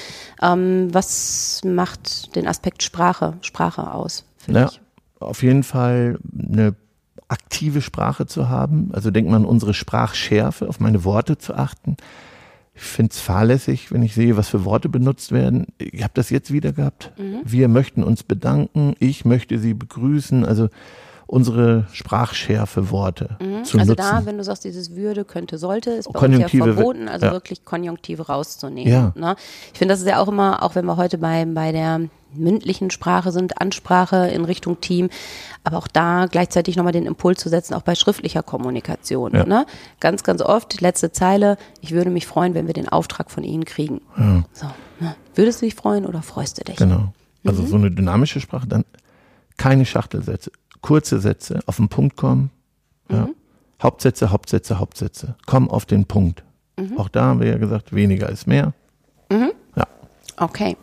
Ähm, 0.42 0.90
was 0.92 1.62
macht 1.64 2.36
den 2.36 2.48
Aspekt 2.48 2.82
Sprache, 2.82 3.36
Sprache 3.42 3.94
aus 3.94 4.26
für 4.38 4.52
Ja, 4.54 4.66
dich? 4.66 4.82
auf 5.20 5.44
jeden 5.44 5.62
Fall 5.64 6.18
eine 6.52 6.76
aktive 7.28 7.82
Sprache 7.82 8.26
zu 8.26 8.50
haben. 8.50 8.90
Also 8.94 9.12
denkt 9.12 9.30
man 9.30 9.44
an 9.44 9.48
unsere 9.48 9.74
Sprachschärfe, 9.76 10.68
auf 10.68 10.80
meine 10.80 11.04
Worte 11.06 11.38
zu 11.38 11.54
achten. 11.54 11.96
Ich 12.82 12.88
finde 12.88 13.12
es 13.12 13.20
fahrlässig, 13.20 13.92
wenn 13.92 14.02
ich 14.02 14.16
sehe, 14.16 14.38
was 14.38 14.50
für 14.50 14.66
Worte 14.66 14.90
benutzt 14.90 15.32
werden. 15.32 15.68
Ich 15.78 16.02
habe 16.02 16.14
das 16.16 16.32
jetzt 16.32 16.52
wieder 16.52 16.74
gehabt. 16.74 17.12
Wir 17.46 17.68
möchten 17.68 18.04
uns 18.04 18.24
bedanken, 18.24 18.96
ich 18.98 19.24
möchte 19.24 19.60
Sie 19.60 19.76
begrüßen. 19.76 20.44
Also 20.44 20.68
unsere 21.28 21.86
Sprachschärfe 21.94 22.90
Worte 22.90 23.38
zu 23.64 23.78
Also 23.78 23.92
nutzen. 23.92 23.96
da, 23.96 24.26
wenn 24.26 24.38
du 24.38 24.44
sagst, 24.44 24.66
dieses 24.66 24.96
würde, 24.96 25.24
könnte, 25.26 25.60
sollte, 25.60 25.92
ist 25.92 26.12
bei 26.12 26.20
Konjunktive, 26.20 26.64
uns 26.64 26.70
ja 26.70 26.74
verboten, 26.74 27.08
also 27.08 27.28
ja. 27.28 27.32
wirklich 27.32 27.64
Konjunktive 27.64 28.28
rauszunehmen. 28.28 28.92
Ja. 28.92 29.14
Ne? 29.16 29.36
Ich 29.72 29.80
finde, 29.80 29.94
das 29.94 30.02
ist 30.02 30.08
ja 30.08 30.20
auch 30.20 30.28
immer, 30.28 30.62
auch 30.64 30.76
wenn 30.76 30.86
wir 30.86 30.98
heute 30.98 31.20
bei, 31.20 31.46
bei 31.46 31.72
der 31.72 32.02
mündlichen 32.34 32.92
Sprache 32.92 33.32
sind, 33.32 33.60
Ansprache 33.60 34.28
in 34.28 34.46
Richtung 34.46 34.82
Team, 34.82 35.10
aber 35.64 35.78
auch 35.78 35.88
da 35.88 36.28
gleichzeitig 36.28 36.76
nochmal 36.76 36.94
den 36.94 37.06
Impuls 37.06 37.40
zu 37.40 37.50
setzen, 37.50 37.74
auch 37.74 37.82
bei 37.82 37.96
schriftlicher 37.96 38.44
Kommunikation. 38.44 39.34
Ja. 39.34 39.46
Ne? 39.46 39.66
Ganz, 40.00 40.24
ganz 40.24 40.42
oft, 40.42 40.82
letzte 40.82 41.12
Zeile, 41.12 41.58
ich 41.82 41.92
würde 41.92 42.10
mich 42.10 42.28
freuen, 42.28 42.54
wenn 42.54 42.68
wir 42.68 42.74
den 42.74 42.90
Auftrag 42.90 43.32
von 43.32 43.44
Ihnen 43.44 43.66
kriegen. 43.66 44.02
So, 44.54 44.68
ne? 45.00 45.16
Würdest 45.36 45.62
du 45.62 45.66
dich 45.66 45.76
freuen 45.76 46.06
oder 46.06 46.22
freust 46.22 46.60
du 46.60 46.64
dich? 46.64 46.78
Genau. 46.78 47.14
Also 47.46 47.66
so 47.66 47.76
eine 47.76 47.92
dynamische 47.92 48.40
Sprache, 48.40 48.68
dann 48.68 48.86
keine 49.58 49.86
Schachtelsätze, 49.86 50.52
kurze 50.82 51.20
Sätze, 51.20 51.60
auf 51.66 51.78
den 51.78 51.90
Punkt 51.90 52.16
kommen. 52.16 52.52
Ja. 53.10 53.28
Hauptsätze, 53.82 54.32
Hauptsätze, 54.32 54.80
Hauptsätze. 54.80 55.36
Komm 55.46 55.70
auf 55.70 55.86
den 55.86 56.06
Punkt. 56.06 56.44
Auch 56.98 57.10
da 57.10 57.26
haben 57.26 57.40
wir 57.42 57.48
ja 57.48 57.58
gesagt, 57.58 57.94
weniger 57.94 58.30
ist 58.30 58.48
mehr. 58.48 58.74
Ja. 59.30 59.88
Okay. 60.38 60.78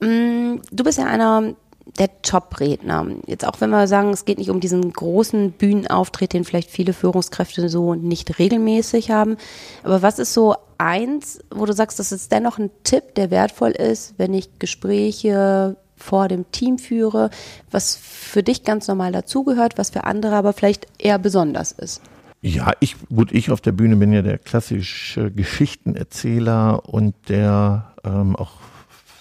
Mm, 0.00 0.56
Du 0.70 0.84
bist 0.84 0.98
ja 0.98 1.06
einer 1.06 1.54
der 1.98 2.22
Top-Redner. 2.22 3.06
Jetzt 3.26 3.46
auch 3.46 3.60
wenn 3.60 3.70
wir 3.70 3.86
sagen, 3.86 4.10
es 4.10 4.24
geht 4.24 4.38
nicht 4.38 4.50
um 4.50 4.60
diesen 4.60 4.92
großen 4.92 5.52
Bühnenauftritt, 5.52 6.32
den 6.32 6.44
vielleicht 6.44 6.70
viele 6.70 6.92
Führungskräfte 6.92 7.68
so 7.68 7.94
nicht 7.94 8.38
regelmäßig 8.38 9.10
haben. 9.10 9.36
Aber 9.82 10.02
was 10.02 10.18
ist 10.18 10.34
so 10.34 10.56
eins, 10.76 11.40
wo 11.50 11.64
du 11.66 11.72
sagst, 11.72 11.98
das 11.98 12.12
ist 12.12 12.30
dennoch 12.30 12.58
ein 12.58 12.70
Tipp, 12.84 13.14
der 13.16 13.30
wertvoll 13.30 13.70
ist, 13.70 14.14
wenn 14.18 14.34
ich 14.34 14.58
Gespräche 14.58 15.76
vor 15.96 16.28
dem 16.28 16.50
Team 16.52 16.78
führe, 16.78 17.30
was 17.70 17.96
für 17.96 18.42
dich 18.42 18.62
ganz 18.62 18.86
normal 18.86 19.10
dazugehört, 19.10 19.78
was 19.78 19.90
für 19.90 20.04
andere 20.04 20.36
aber 20.36 20.52
vielleicht 20.52 20.86
eher 20.98 21.18
besonders 21.18 21.72
ist? 21.72 22.00
Ja, 22.40 22.72
ich, 22.78 22.94
gut, 23.08 23.32
ich 23.32 23.50
auf 23.50 23.60
der 23.60 23.72
Bühne 23.72 23.96
bin 23.96 24.12
ja 24.12 24.22
der 24.22 24.38
klassische 24.38 25.32
Geschichtenerzähler 25.32 26.88
und 26.88 27.16
der 27.28 27.92
ähm, 28.04 28.36
auch 28.36 28.52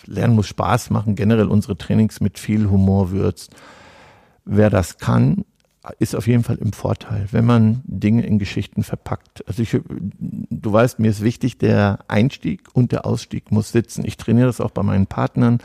Lernen 0.07 0.35
muss 0.35 0.47
Spaß 0.47 0.89
machen, 0.89 1.15
generell 1.15 1.47
unsere 1.47 1.77
Trainings 1.77 2.19
mit 2.21 2.39
viel 2.39 2.69
Humor 2.69 3.11
würzt. 3.11 3.55
Wer 4.45 4.69
das 4.69 4.97
kann, 4.97 5.43
ist 5.99 6.15
auf 6.15 6.27
jeden 6.27 6.43
Fall 6.43 6.57
im 6.57 6.73
Vorteil, 6.73 7.27
wenn 7.31 7.45
man 7.45 7.81
Dinge 7.85 8.25
in 8.25 8.39
Geschichten 8.39 8.83
verpackt. 8.83 9.47
Also 9.47 9.61
ich, 9.61 9.71
du 10.19 10.73
weißt, 10.73 10.99
mir 10.99 11.09
ist 11.09 11.23
wichtig, 11.23 11.57
der 11.57 11.99
Einstieg 12.07 12.67
und 12.73 12.91
der 12.91 13.05
Ausstieg 13.05 13.51
muss 13.51 13.71
sitzen. 13.71 14.05
Ich 14.05 14.17
trainiere 14.17 14.47
das 14.47 14.61
auch 14.61 14.71
bei 14.71 14.83
meinen 14.83 15.07
Partnern. 15.07 15.59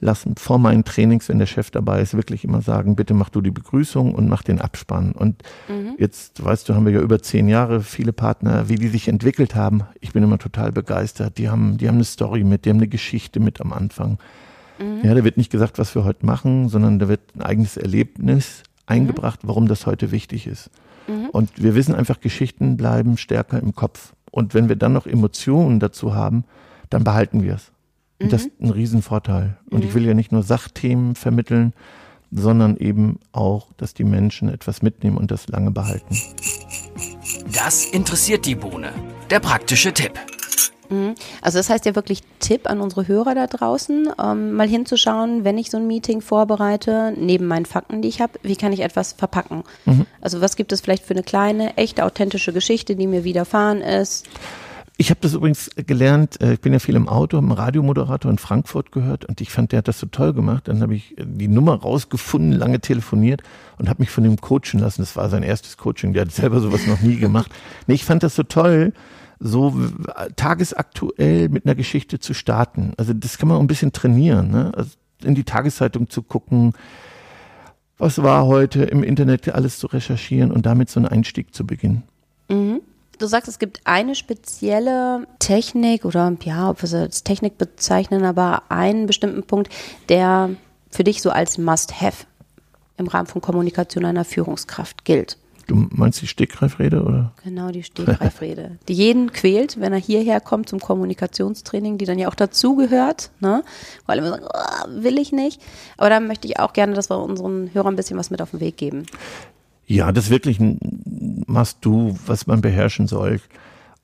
Lassen 0.00 0.36
vor 0.36 0.58
meinen 0.58 0.84
Trainings, 0.84 1.28
wenn 1.28 1.38
der 1.38 1.46
Chef 1.46 1.70
dabei 1.70 2.00
ist, 2.00 2.14
wirklich 2.14 2.44
immer 2.44 2.62
sagen, 2.62 2.96
bitte 2.96 3.14
mach 3.14 3.28
du 3.28 3.40
die 3.40 3.50
Begrüßung 3.50 4.14
und 4.14 4.28
mach 4.28 4.42
den 4.42 4.60
Abspann. 4.60 5.12
Und 5.12 5.42
jetzt, 5.98 6.44
weißt 6.44 6.68
du, 6.68 6.74
haben 6.74 6.86
wir 6.86 6.92
ja 6.92 7.00
über 7.00 7.20
zehn 7.20 7.48
Jahre 7.48 7.82
viele 7.82 8.12
Partner, 8.12 8.68
wie 8.68 8.76
die 8.76 8.88
sich 8.88 9.08
entwickelt 9.08 9.54
haben. 9.54 9.82
Ich 10.00 10.12
bin 10.12 10.22
immer 10.22 10.38
total 10.38 10.72
begeistert. 10.72 11.38
Die 11.38 11.48
haben, 11.48 11.78
die 11.78 11.88
haben 11.88 11.96
eine 11.96 12.04
Story 12.04 12.44
mit, 12.44 12.64
die 12.64 12.70
haben 12.70 12.78
eine 12.78 12.88
Geschichte 12.88 13.40
mit 13.40 13.60
am 13.60 13.72
Anfang. 13.72 14.18
Ja, 15.02 15.14
da 15.14 15.24
wird 15.24 15.36
nicht 15.36 15.50
gesagt, 15.50 15.78
was 15.78 15.94
wir 15.94 16.04
heute 16.04 16.24
machen, 16.24 16.68
sondern 16.68 16.98
da 17.00 17.08
wird 17.08 17.20
ein 17.34 17.42
eigenes 17.42 17.76
Erlebnis 17.76 18.62
eingebracht, 18.86 19.40
warum 19.42 19.66
das 19.66 19.86
heute 19.86 20.12
wichtig 20.12 20.46
ist. 20.46 20.70
Und 21.32 21.62
wir 21.62 21.74
wissen 21.74 21.94
einfach, 21.94 22.20
Geschichten 22.20 22.76
bleiben 22.76 23.16
stärker 23.16 23.60
im 23.60 23.74
Kopf. 23.74 24.12
Und 24.30 24.54
wenn 24.54 24.68
wir 24.68 24.76
dann 24.76 24.92
noch 24.92 25.06
Emotionen 25.06 25.80
dazu 25.80 26.14
haben, 26.14 26.44
dann 26.90 27.02
behalten 27.02 27.42
wir 27.42 27.54
es. 27.54 27.72
Und 28.20 28.32
das 28.32 28.46
ist 28.46 28.60
ein 28.60 28.70
Riesenvorteil. 28.70 29.56
Und 29.70 29.84
ich 29.84 29.94
will 29.94 30.04
ja 30.04 30.14
nicht 30.14 30.32
nur 30.32 30.42
Sachthemen 30.42 31.14
vermitteln, 31.14 31.72
sondern 32.30 32.76
eben 32.76 33.20
auch, 33.32 33.68
dass 33.76 33.94
die 33.94 34.04
Menschen 34.04 34.48
etwas 34.48 34.82
mitnehmen 34.82 35.16
und 35.16 35.30
das 35.30 35.48
lange 35.48 35.70
behalten. 35.70 36.16
Das 37.52 37.86
interessiert 37.86 38.44
die 38.44 38.54
Bohne. 38.54 38.92
Der 39.30 39.40
praktische 39.40 39.92
Tipp. 39.92 40.12
Also 41.42 41.58
das 41.58 41.68
heißt 41.68 41.84
ja 41.84 41.94
wirklich 41.94 42.22
Tipp 42.40 42.68
an 42.68 42.80
unsere 42.80 43.06
Hörer 43.06 43.34
da 43.34 43.46
draußen, 43.46 44.08
ähm, 44.22 44.52
mal 44.52 44.66
hinzuschauen, 44.66 45.44
wenn 45.44 45.58
ich 45.58 45.70
so 45.70 45.76
ein 45.76 45.86
Meeting 45.86 46.22
vorbereite, 46.22 47.12
neben 47.16 47.46
meinen 47.46 47.66
Fakten, 47.66 48.00
die 48.00 48.08
ich 48.08 48.22
habe, 48.22 48.38
wie 48.42 48.56
kann 48.56 48.72
ich 48.72 48.80
etwas 48.80 49.12
verpacken? 49.12 49.64
Also 50.22 50.40
was 50.40 50.56
gibt 50.56 50.72
es 50.72 50.80
vielleicht 50.80 51.04
für 51.04 51.12
eine 51.12 51.22
kleine, 51.22 51.76
echte, 51.76 52.04
authentische 52.04 52.54
Geschichte, 52.54 52.96
die 52.96 53.06
mir 53.06 53.24
widerfahren 53.24 53.82
ist? 53.82 54.26
Ich 55.00 55.10
habe 55.10 55.20
das 55.20 55.34
übrigens 55.34 55.70
gelernt, 55.76 56.40
äh, 56.40 56.54
ich 56.54 56.60
bin 56.60 56.72
ja 56.72 56.80
viel 56.80 56.96
im 56.96 57.08
Auto, 57.08 57.36
habe 57.36 57.46
einen 57.46 57.56
Radiomoderator 57.56 58.32
in 58.32 58.38
Frankfurt 58.38 58.90
gehört 58.90 59.24
und 59.26 59.40
ich 59.40 59.50
fand, 59.50 59.70
der 59.70 59.78
hat 59.78 59.86
das 59.86 60.00
so 60.00 60.06
toll 60.06 60.32
gemacht. 60.32 60.66
Dann 60.66 60.82
habe 60.82 60.96
ich 60.96 61.16
äh, 61.16 61.24
die 61.24 61.46
Nummer 61.46 61.76
rausgefunden, 61.80 62.50
lange 62.50 62.80
telefoniert 62.80 63.44
und 63.78 63.88
habe 63.88 64.02
mich 64.02 64.10
von 64.10 64.24
dem 64.24 64.40
coachen 64.40 64.80
lassen. 64.80 65.00
Das 65.02 65.14
war 65.14 65.28
sein 65.30 65.44
erstes 65.44 65.76
Coaching, 65.76 66.14
der 66.14 66.22
hat 66.22 66.32
selber 66.32 66.58
sowas 66.58 66.88
noch 66.88 67.00
nie 67.00 67.16
gemacht. 67.16 67.50
Nee, 67.86 67.94
ich 67.94 68.04
fand 68.04 68.22
das 68.22 68.34
so 68.34 68.42
toll, 68.42 68.92
so 69.38 69.72
tagesaktuell 70.36 71.48
mit 71.48 71.64
einer 71.64 71.76
Geschichte 71.76 72.18
zu 72.18 72.34
starten. 72.34 72.92
Also 72.96 73.14
das 73.14 73.38
kann 73.38 73.48
man 73.48 73.56
auch 73.56 73.62
ein 73.62 73.68
bisschen 73.68 73.92
trainieren, 73.92 74.50
ne? 74.50 74.72
also 74.76 74.90
in 75.22 75.34
die 75.34 75.44
Tageszeitung 75.44 76.10
zu 76.10 76.22
gucken, 76.22 76.72
was 77.98 78.22
war 78.22 78.46
heute 78.46 78.82
im 78.82 79.02
Internet 79.02 79.48
alles 79.48 79.78
zu 79.78 79.86
recherchieren 79.86 80.50
und 80.50 80.66
damit 80.66 80.90
so 80.90 81.00
einen 81.00 81.06
Einstieg 81.06 81.54
zu 81.54 81.66
beginnen. 81.66 82.02
Du 83.18 83.26
sagst, 83.26 83.48
es 83.48 83.58
gibt 83.58 83.80
eine 83.84 84.14
spezielle 84.14 85.26
Technik 85.40 86.04
oder 86.04 86.36
ja, 86.44 86.70
ob 86.70 86.82
wir 86.82 86.84
es 86.84 86.94
als 86.94 87.24
Technik 87.24 87.58
bezeichnen, 87.58 88.24
aber 88.24 88.62
einen 88.68 89.06
bestimmten 89.06 89.42
Punkt, 89.42 89.72
der 90.08 90.50
für 90.90 91.04
dich 91.04 91.20
so 91.20 91.30
als 91.30 91.58
Must-Have 91.58 92.26
im 92.96 93.08
Rahmen 93.08 93.26
von 93.26 93.40
Kommunikation 93.42 94.04
einer 94.04 94.24
Führungskraft 94.24 95.04
gilt. 95.04 95.36
Du 95.68 95.86
meinst 95.90 96.22
die 96.22 96.26
Stegreifrede 96.26 97.02
oder? 97.02 97.32
Genau, 97.44 97.70
die 97.70 97.82
Stegreifrede. 97.82 98.78
die 98.88 98.94
jeden 98.94 99.32
quält, 99.32 99.78
wenn 99.78 99.92
er 99.92 99.98
hierher 99.98 100.40
kommt 100.40 100.70
zum 100.70 100.80
Kommunikationstraining, 100.80 101.98
die 101.98 102.06
dann 102.06 102.18
ja 102.18 102.28
auch 102.28 102.34
dazugehört, 102.34 103.30
ne? 103.40 103.62
Alle 104.06 104.20
immer 104.22 104.30
sagen, 104.30 104.46
oh, 104.46 105.02
will 105.02 105.18
ich 105.18 105.30
nicht. 105.30 105.60
Aber 105.98 106.08
da 106.08 106.20
möchte 106.20 106.48
ich 106.48 106.58
auch 106.58 106.72
gerne, 106.72 106.94
dass 106.94 107.10
wir 107.10 107.18
unseren 107.18 107.72
Hörern 107.74 107.92
ein 107.92 107.96
bisschen 107.96 108.16
was 108.16 108.30
mit 108.30 108.40
auf 108.40 108.52
den 108.52 108.60
Weg 108.60 108.78
geben. 108.78 109.04
Ja, 109.88 110.12
das 110.12 110.28
wirklich 110.28 110.60
ein 110.60 111.42
Must-Do, 111.46 112.16
was 112.26 112.46
man 112.46 112.60
beherrschen 112.60 113.06
soll. 113.06 113.40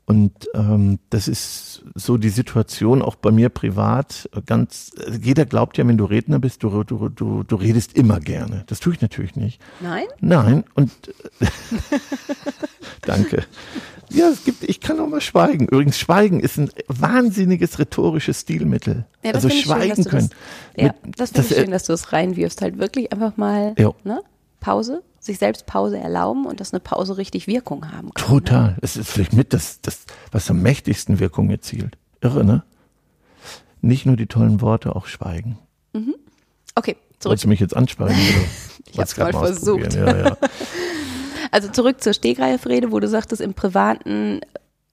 Und 0.07 0.33
ähm, 0.55 0.99
das 1.11 1.29
ist 1.29 1.83
so 1.95 2.17
die 2.17 2.31
Situation 2.31 3.03
auch 3.03 3.14
bei 3.14 3.31
mir 3.31 3.50
privat. 3.50 4.29
Ganz, 4.47 4.93
jeder 5.21 5.45
glaubt 5.45 5.76
ja, 5.79 5.87
wenn 5.87 5.99
du 5.99 6.07
Redner 6.07 6.38
bist, 6.38 6.62
du, 6.62 6.85
du, 6.85 7.11
du, 7.11 7.43
du 7.43 7.57
redest 7.57 7.95
immer 7.95 8.19
gerne. 8.19 8.64
Das 8.67 8.81
tue 8.81 8.95
ich 8.95 9.03
natürlich 9.03 9.37
nicht. 9.37 9.61
Nein? 9.81 10.05
Nein. 10.21 10.64
Und 10.75 10.91
danke. 13.03 13.45
Ja, 14.11 14.29
es 14.29 14.45
gibt, 14.45 14.64
ich 14.64 14.81
kann 14.81 15.00
auch 15.00 15.09
mal 15.09 15.21
schweigen. 15.21 15.67
Übrigens, 15.69 15.99
Schweigen 15.99 16.41
ist 16.41 16.59
ein 16.59 16.71
wahnsinniges 16.88 17.79
rhetorisches 17.79 18.41
Stilmittel. 18.41 19.07
Ja, 19.23 19.33
das 19.33 19.45
also 19.45 19.57
schweigen 19.57 19.97
schön, 19.97 20.05
können. 20.05 20.31
Du 20.76 20.83
das, 20.83 20.87
ja, 20.87 21.12
das 21.17 21.31
finde 21.31 21.49
ich 21.49 21.57
schön, 21.57 21.71
dass 21.71 21.85
du 21.85 21.93
es 21.93 22.12
reinwirfst. 22.12 22.62
Halt 22.62 22.79
wirklich 22.79 23.12
einfach 23.12 23.37
mal 23.37 23.75
ne? 24.05 24.23
Pause, 24.61 25.03
sich 25.25 25.38
selbst 25.38 25.66
Pause 25.66 25.99
erlauben 25.99 26.47
und 26.47 26.61
dass 26.61 26.73
eine 26.73 26.81
Pause 26.81 27.16
richtig 27.16 27.47
Wirkung 27.47 27.90
haben 27.90 28.12
kann. 28.12 28.26
Total. 28.26 28.76
Es 28.83 28.97
ist 28.97 29.11
vielleicht 29.11 29.33
mit 29.33 29.52
das, 29.52 29.81
das, 29.81 30.04
was 30.31 30.50
am 30.50 30.61
mächtigsten 30.61 31.19
Wirkung 31.19 31.50
erzielt. 31.50 31.97
Irre, 32.21 32.45
ne? 32.45 32.62
Nicht 33.81 34.07
nur 34.07 34.16
die 34.16 34.26
tollen 34.26 34.61
Worte, 34.61 34.95
auch 34.95 35.07
Schweigen. 35.07 35.59
Okay, 36.75 36.97
zurück. 37.19 37.31
Wolltest 37.31 37.45
du 37.45 37.49
mich 37.49 37.61
jetzt 37.61 37.76
ansprechen? 37.76 38.19
Ich 38.87 39.00
hab's 39.00 39.16
mal 39.16 39.35
ausprobieren? 39.35 39.90
versucht. 39.90 39.95
Ja, 39.95 40.16
ja. 40.28 40.37
Also 41.50 41.69
zurück 41.69 42.00
zur 42.02 42.12
Stegreifrede, 42.12 42.93
wo 42.93 43.00
du 43.00 43.09
sagtest, 43.09 43.40
im 43.40 43.54
Privaten, 43.54 44.40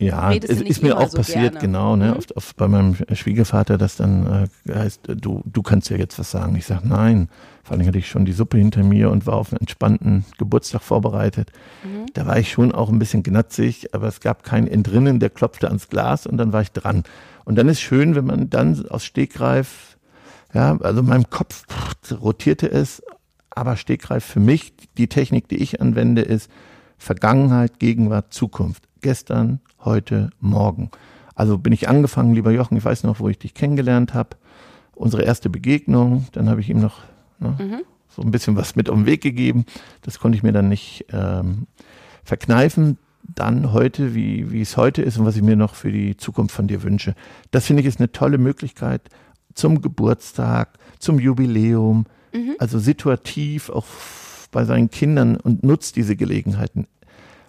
Ja, 0.01 0.33
es 0.33 0.61
ist 0.61 0.81
mir 0.81 0.97
auch 0.97 1.09
so 1.09 1.17
passiert, 1.17 1.53
gerne. 1.53 1.59
genau, 1.59 1.95
ne? 1.95 2.07
Mhm. 2.07 2.17
Oft, 2.17 2.35
oft 2.35 2.57
bei 2.57 2.67
meinem 2.67 2.95
Schwiegervater, 3.13 3.77
das 3.77 3.97
dann 3.97 4.47
äh, 4.67 4.73
heißt, 4.73 5.09
äh, 5.09 5.15
du, 5.15 5.43
du 5.45 5.61
kannst 5.61 5.89
ja 5.91 5.97
jetzt 5.97 6.17
was 6.17 6.31
sagen. 6.31 6.55
Ich 6.55 6.65
sage, 6.65 6.87
nein. 6.87 7.29
Vor 7.63 7.77
allem 7.77 7.85
hatte 7.85 7.99
ich 7.99 8.09
schon 8.09 8.25
die 8.25 8.31
Suppe 8.31 8.57
hinter 8.57 8.83
mir 8.83 9.11
und 9.11 9.27
war 9.27 9.35
auf 9.35 9.51
einen 9.53 9.59
entspannten 9.59 10.25
Geburtstag 10.39 10.81
vorbereitet. 10.81 11.51
Mhm. 11.83 12.07
Da 12.13 12.25
war 12.25 12.39
ich 12.39 12.51
schon 12.51 12.71
auch 12.71 12.89
ein 12.89 12.97
bisschen 12.97 13.21
gnatzig, 13.21 13.93
aber 13.93 14.07
es 14.07 14.19
gab 14.19 14.43
kein 14.43 14.67
Entrinnen, 14.67 15.19
der 15.19 15.29
klopfte 15.29 15.67
ans 15.67 15.87
Glas 15.87 16.25
und 16.25 16.37
dann 16.37 16.51
war 16.51 16.63
ich 16.63 16.71
dran. 16.71 17.03
Und 17.45 17.57
dann 17.57 17.69
ist 17.69 17.81
schön, 17.81 18.15
wenn 18.15 18.25
man 18.25 18.49
dann 18.49 18.83
aus 18.89 19.05
Stegreif, 19.05 19.97
ja, 20.53 20.77
also 20.77 21.01
in 21.01 21.05
meinem 21.05 21.29
Kopf 21.29 21.65
pff, 21.67 22.21
rotierte 22.21 22.71
es, 22.71 23.03
aber 23.51 23.77
Stegreif 23.77 24.25
für 24.25 24.39
mich, 24.39 24.73
die 24.97 25.07
Technik, 25.07 25.47
die 25.47 25.57
ich 25.57 25.79
anwende, 25.79 26.21
ist 26.23 26.49
Vergangenheit, 26.97 27.79
Gegenwart, 27.79 28.33
Zukunft. 28.33 28.83
Gestern, 29.01 29.61
heute, 29.79 30.29
morgen. 30.39 30.91
Also 31.33 31.57
bin 31.57 31.73
ich 31.73 31.89
angefangen, 31.89 32.35
lieber 32.35 32.51
Jochen, 32.51 32.77
ich 32.77 32.85
weiß 32.85 33.03
noch, 33.03 33.19
wo 33.19 33.29
ich 33.29 33.39
dich 33.39 33.55
kennengelernt 33.55 34.13
habe. 34.13 34.37
Unsere 34.93 35.23
erste 35.23 35.49
Begegnung, 35.49 36.27
dann 36.33 36.49
habe 36.49 36.61
ich 36.61 36.69
ihm 36.69 36.79
noch 36.79 36.99
ne, 37.39 37.81
so 38.09 38.21
ein 38.21 38.29
bisschen 38.29 38.55
was 38.55 38.75
mit 38.75 38.89
auf 38.89 38.95
den 38.95 39.07
Weg 39.07 39.21
gegeben. 39.21 39.65
Das 40.03 40.19
konnte 40.19 40.35
ich 40.35 40.43
mir 40.43 40.51
dann 40.51 40.69
nicht 40.69 41.05
ähm, 41.11 41.65
verkneifen. 42.23 42.99
Dann 43.23 43.73
heute, 43.73 44.13
wie, 44.13 44.51
wie 44.51 44.61
es 44.61 44.77
heute 44.77 45.01
ist 45.01 45.17
und 45.17 45.25
was 45.25 45.35
ich 45.35 45.41
mir 45.41 45.55
noch 45.55 45.73
für 45.73 45.91
die 45.91 46.15
Zukunft 46.15 46.53
von 46.53 46.67
dir 46.67 46.83
wünsche. 46.83 47.15
Das 47.49 47.65
finde 47.65 47.81
ich 47.81 47.87
ist 47.87 47.99
eine 47.99 48.11
tolle 48.11 48.37
Möglichkeit 48.37 49.09
zum 49.55 49.81
Geburtstag, 49.81 50.77
zum 50.99 51.17
Jubiläum, 51.17 52.05
also 52.59 52.77
situativ 52.77 53.69
auch 53.69 53.85
bei 54.51 54.63
seinen 54.65 54.91
Kindern 54.91 55.37
und 55.37 55.63
nutzt 55.63 55.95
diese 55.95 56.15
Gelegenheiten. 56.15 56.85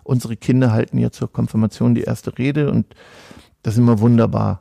Unsere 0.05 0.37
Kinder 0.37 0.73
halten 0.73 0.99
ja 0.99 1.11
zur 1.11 1.33
Konfirmation 1.33 1.95
die 1.95 2.03
erste 2.03 2.37
Rede 2.39 2.71
und 2.71 2.87
das 3.63 3.75
ist 3.75 3.79
immer 3.79 4.01
wunderbar. 4.01 4.61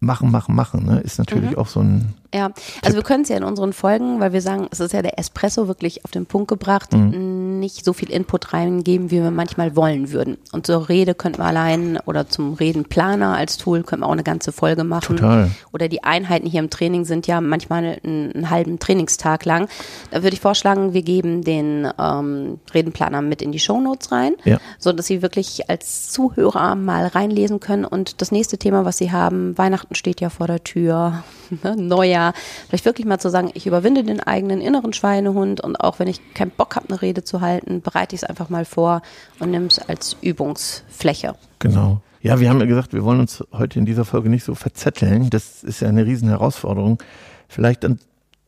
Machen, 0.00 0.30
machen, 0.30 0.54
machen, 0.54 0.84
ne? 0.84 1.00
ist 1.00 1.18
natürlich 1.18 1.56
auch 1.56 1.68
so 1.68 1.80
ein 1.80 2.14
ja. 2.34 2.50
Also 2.84 2.96
wir 2.96 3.02
können 3.04 3.22
es 3.22 3.28
ja 3.28 3.36
in 3.36 3.44
unseren 3.44 3.72
Folgen, 3.72 4.20
weil 4.20 4.32
wir 4.32 4.40
sagen, 4.42 4.68
es 4.70 4.80
ist 4.80 4.92
ja 4.92 5.02
der 5.02 5.18
Espresso 5.18 5.68
wirklich 5.68 6.04
auf 6.04 6.10
den 6.10 6.26
Punkt 6.26 6.48
gebracht, 6.48 6.92
Mhm. 6.92 7.58
nicht 7.60 7.84
so 7.84 7.92
viel 7.92 8.10
Input 8.10 8.52
reingeben, 8.52 9.10
wie 9.10 9.22
wir 9.22 9.30
manchmal 9.30 9.76
wollen 9.76 10.12
würden. 10.12 10.36
Und 10.52 10.66
zur 10.66 10.88
Rede 10.88 11.14
könnten 11.14 11.38
wir 11.38 11.44
allein 11.46 11.98
oder 12.06 12.28
zum 12.28 12.54
Redenplaner 12.54 13.36
als 13.36 13.56
Tool 13.56 13.82
könnten 13.82 14.02
wir 14.04 14.08
auch 14.08 14.12
eine 14.12 14.22
ganze 14.24 14.52
Folge 14.52 14.84
machen. 14.84 15.16
Total. 15.16 15.50
Oder 15.72 15.88
die 15.88 16.02
Einheiten 16.04 16.46
hier 16.46 16.60
im 16.60 16.70
Training 16.70 17.04
sind 17.04 17.26
ja 17.26 17.40
manchmal 17.40 17.98
einen, 18.02 18.32
einen 18.32 18.50
halben 18.50 18.78
Trainingstag 18.78 19.44
lang. 19.44 19.68
Da 20.10 20.22
würde 20.22 20.34
ich 20.34 20.40
vorschlagen, 20.40 20.92
wir 20.94 21.02
geben 21.02 21.42
den 21.44 21.88
ähm, 21.98 22.58
Redenplaner 22.74 23.22
mit 23.22 23.42
in 23.42 23.52
die 23.52 23.58
Shownotes 23.60 24.10
rein, 24.12 24.34
Ja. 24.44 24.58
so 24.78 24.92
dass 24.92 25.06
Sie 25.06 25.22
wirklich 25.22 25.68
als 25.70 26.10
Zuhörer 26.10 26.74
mal 26.74 27.06
reinlesen 27.06 27.60
können. 27.60 27.84
Und 27.84 28.20
das 28.20 28.32
nächste 28.32 28.58
Thema, 28.58 28.84
was 28.84 28.98
Sie 28.98 29.12
haben, 29.12 29.56
Weihnachten 29.58 29.94
steht 29.94 30.20
ja 30.20 30.30
vor 30.30 30.46
der 30.46 30.64
Tür, 30.64 31.22
ne, 31.62 31.76
Neujahr, 32.22 32.34
vielleicht 32.68 32.84
wirklich 32.84 33.06
mal 33.06 33.18
zu 33.18 33.30
sagen, 33.30 33.50
ich 33.54 33.66
überwinde 33.66 34.04
den 34.04 34.20
eigenen 34.20 34.60
inneren 34.60 34.92
Schweinehund 34.92 35.60
und 35.60 35.76
auch 35.76 35.98
wenn 35.98 36.08
ich 36.08 36.34
keinen 36.34 36.50
Bock 36.50 36.76
habe, 36.76 36.88
eine 36.88 37.02
Rede 37.02 37.24
zu 37.24 37.40
halten, 37.40 37.80
bereite 37.80 38.14
ich 38.14 38.22
es 38.22 38.28
einfach 38.28 38.48
mal 38.48 38.64
vor 38.64 39.02
und 39.38 39.50
nimm 39.50 39.66
es 39.66 39.78
als 39.78 40.16
Übungsfläche. 40.20 41.34
Genau. 41.58 42.00
Ja, 42.20 42.38
wir 42.38 42.48
haben 42.50 42.60
ja 42.60 42.66
gesagt, 42.66 42.92
wir 42.92 43.04
wollen 43.04 43.20
uns 43.20 43.42
heute 43.52 43.80
in 43.80 43.86
dieser 43.86 44.04
Folge 44.04 44.28
nicht 44.28 44.44
so 44.44 44.54
verzetteln. 44.54 45.28
Das 45.30 45.64
ist 45.64 45.80
ja 45.80 45.88
eine 45.88 46.06
riesen 46.06 46.28
Herausforderung. 46.28 47.02
Vielleicht 47.48 47.82
dann 47.82 47.98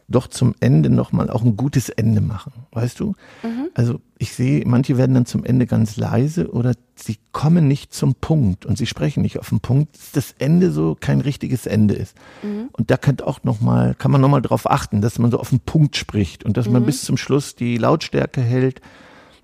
doch 0.07 0.29
zum 0.29 0.55
Ende 0.61 0.91
nochmal 0.91 1.29
auch 1.29 1.43
ein 1.43 1.57
gutes 1.57 1.89
Ende 1.89 2.21
machen, 2.21 2.53
weißt 2.73 3.01
du? 3.01 3.15
Also 3.75 4.01
ich 4.19 4.35
sehe, 4.35 4.63
manche 4.65 4.97
werden 4.97 5.15
dann 5.15 5.27
zum 5.27 5.45
Ende 5.45 5.67
ganz 5.67 5.97
leise 5.97 6.53
oder 6.53 6.75
sie 6.97 7.19
kommen 7.33 7.67
nicht 7.69 7.93
zum 7.93 8.15
Punkt 8.15 8.65
und 8.67 8.79
sie 8.79 8.87
sprechen 8.87 9.23
nicht 9.23 9.39
auf 9.39 9.49
den 9.49 9.61
Punkt, 9.61 9.95
dass 9.97 10.13
das 10.13 10.35
Ende 10.39 10.71
so 10.71 10.97
kein 10.99 11.21
richtiges 11.21 11.67
Ende 11.67 11.95
ist. 11.95 12.15
Und 12.43 12.91
da 12.91 12.97
kann 12.97 13.21
auch 13.21 13.43
noch 13.43 13.61
mal, 13.61 13.95
kann 13.95 14.11
man 14.11 14.21
nochmal 14.21 14.43
darauf 14.43 14.71
achten, 14.71 15.01
dass 15.01 15.19
man 15.19 15.31
so 15.31 15.39
auf 15.39 15.51
den 15.51 15.61
Punkt 15.61 15.97
spricht 15.97 16.45
und 16.45 16.57
dass 16.57 16.69
man 16.69 16.85
bis 16.87 17.03
zum 17.03 17.17
Schluss 17.17 17.55
die 17.57 17.79
Lautstärke 17.79 18.41
hält 18.43 18.81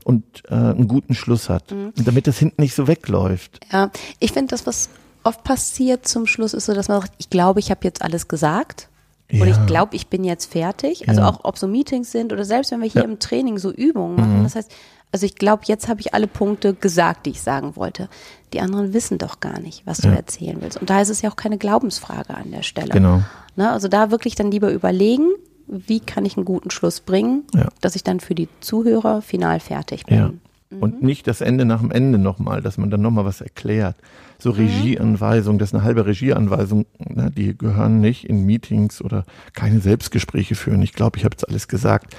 und 0.05 0.25
äh, 0.49 0.55
einen 0.55 0.89
guten 0.89 1.15
Schluss 1.15 1.49
hat. 1.49 1.73
Und 1.73 1.93
damit 2.07 2.27
das 2.27 2.39
hinten 2.39 2.63
nicht 2.63 2.75
so 2.75 2.87
wegläuft. 2.87 3.61
Ja, 3.73 3.91
ich 4.21 4.33
finde, 4.33 4.51
das, 4.51 4.67
was 4.67 4.89
oft 5.25 5.43
passiert 5.45 6.07
zum 6.09 6.27
Schluss, 6.27 6.55
ist 6.55 6.67
so, 6.67 6.75
dass 6.75 6.89
man 6.89 7.01
sagt, 7.01 7.13
ich 7.19 7.31
glaube, 7.31 7.61
ich 7.61 7.71
habe 7.71 7.81
jetzt 7.85 8.01
alles 8.03 8.29
gesagt. 8.29 8.89
Oder 9.33 9.47
Ja. 9.47 9.61
ich 9.61 9.67
glaube, 9.67 9.95
ich 9.95 10.09
bin 10.09 10.25
jetzt 10.25 10.51
fertig. 10.51 11.09
Also 11.09 11.21
Ja. 11.21 11.29
auch 11.29 11.41
ob 11.45 11.57
so 11.59 11.69
Meetings 11.69 12.11
sind 12.11 12.33
oder 12.33 12.45
selbst 12.45 12.73
wenn 12.73 12.81
wir 12.81 12.89
hier 12.89 13.03
Ja. 13.03 13.07
Mhm. 13.07 13.15
im 13.15 13.19
Training 13.21 13.59
so 13.59 13.71
Übungen 13.71 14.17
machen. 14.17 14.43
Das 14.43 14.57
heißt, 14.57 14.73
also 15.13 15.27
ich 15.27 15.35
glaube, 15.35 15.63
jetzt 15.67 15.89
habe 15.89 16.01
ich 16.01 16.15
alle 16.15 16.27
Punkte 16.27 16.75
gesagt, 16.75 17.27
die 17.27 17.31
ich 17.31 17.41
sagen 17.43 17.77
wollte. 17.77 18.09
Die 18.53 18.61
anderen 18.61 18.93
wissen 18.93 19.19
doch 19.19 19.41
gar 19.41 19.61
nicht, 19.61 19.87
was 19.87 19.99
du 19.99 20.09
Ja. 20.09 20.15
erzählen 20.15 20.59
willst. 20.61 20.79
Und 20.81 20.91
da 20.91 21.01
ist 21.01 21.09
es 21.09 21.23
ja 21.23 21.31
auch 21.31 21.37
keine 21.37 21.59
Glaubensfrage 21.59 22.35
an 22.35 22.51
der 22.51 22.63
Stelle. 22.63 22.91
Genau. 22.91 23.23
Ne? 23.57 23.71
Also 23.71 23.89
da 23.89 24.11
wirklich 24.11 24.35
dann 24.35 24.51
lieber 24.51 24.71
überlegen, 24.73 25.29
wie 25.67 26.01
kann 26.01 26.25
ich 26.25 26.37
einen 26.37 26.45
guten 26.45 26.71
Schluss 26.71 27.01
bringen, 27.01 27.45
Ja. 27.55 27.69
dass 27.81 27.95
ich 27.97 28.03
dann 28.05 28.21
für 28.21 28.35
die 28.35 28.49
Zuhörer 28.61 29.23
final 29.23 29.61
fertig 29.61 30.05
bin. 30.07 30.17
Ja. 30.19 30.31
Und 30.79 31.03
nicht 31.03 31.27
das 31.27 31.41
Ende 31.41 31.65
nach 31.65 31.81
dem 31.81 31.91
Ende 31.91 32.19
nochmal, 32.19 32.63
dass 32.63 32.79
man 32.79 32.91
dann 32.91 33.03
nochmal 33.03 33.25
was 33.25 33.41
erklärt. 33.41 33.97
So 34.39 34.51
Regieanweisung, 34.51 35.59
das 35.59 35.71
ist 35.71 35.75
eine 35.75 35.83
halbe 35.83 36.07
Regieanweisung, 36.07 36.87
ne, 36.99 37.31
die 37.37 37.59
gehören 37.59 38.01
nicht 38.01 38.25
in 38.25 38.47
Meetings 38.47 39.03
oder 39.03 39.25
keine 39.53 39.81
Selbstgespräche 39.81 40.55
führen. 40.55 40.81
Ich 40.83 40.93
glaube, 40.93 41.19
ich 41.19 41.25
habe 41.25 41.35
jetzt 41.35 41.49
alles 41.49 41.67
gesagt. 41.69 42.17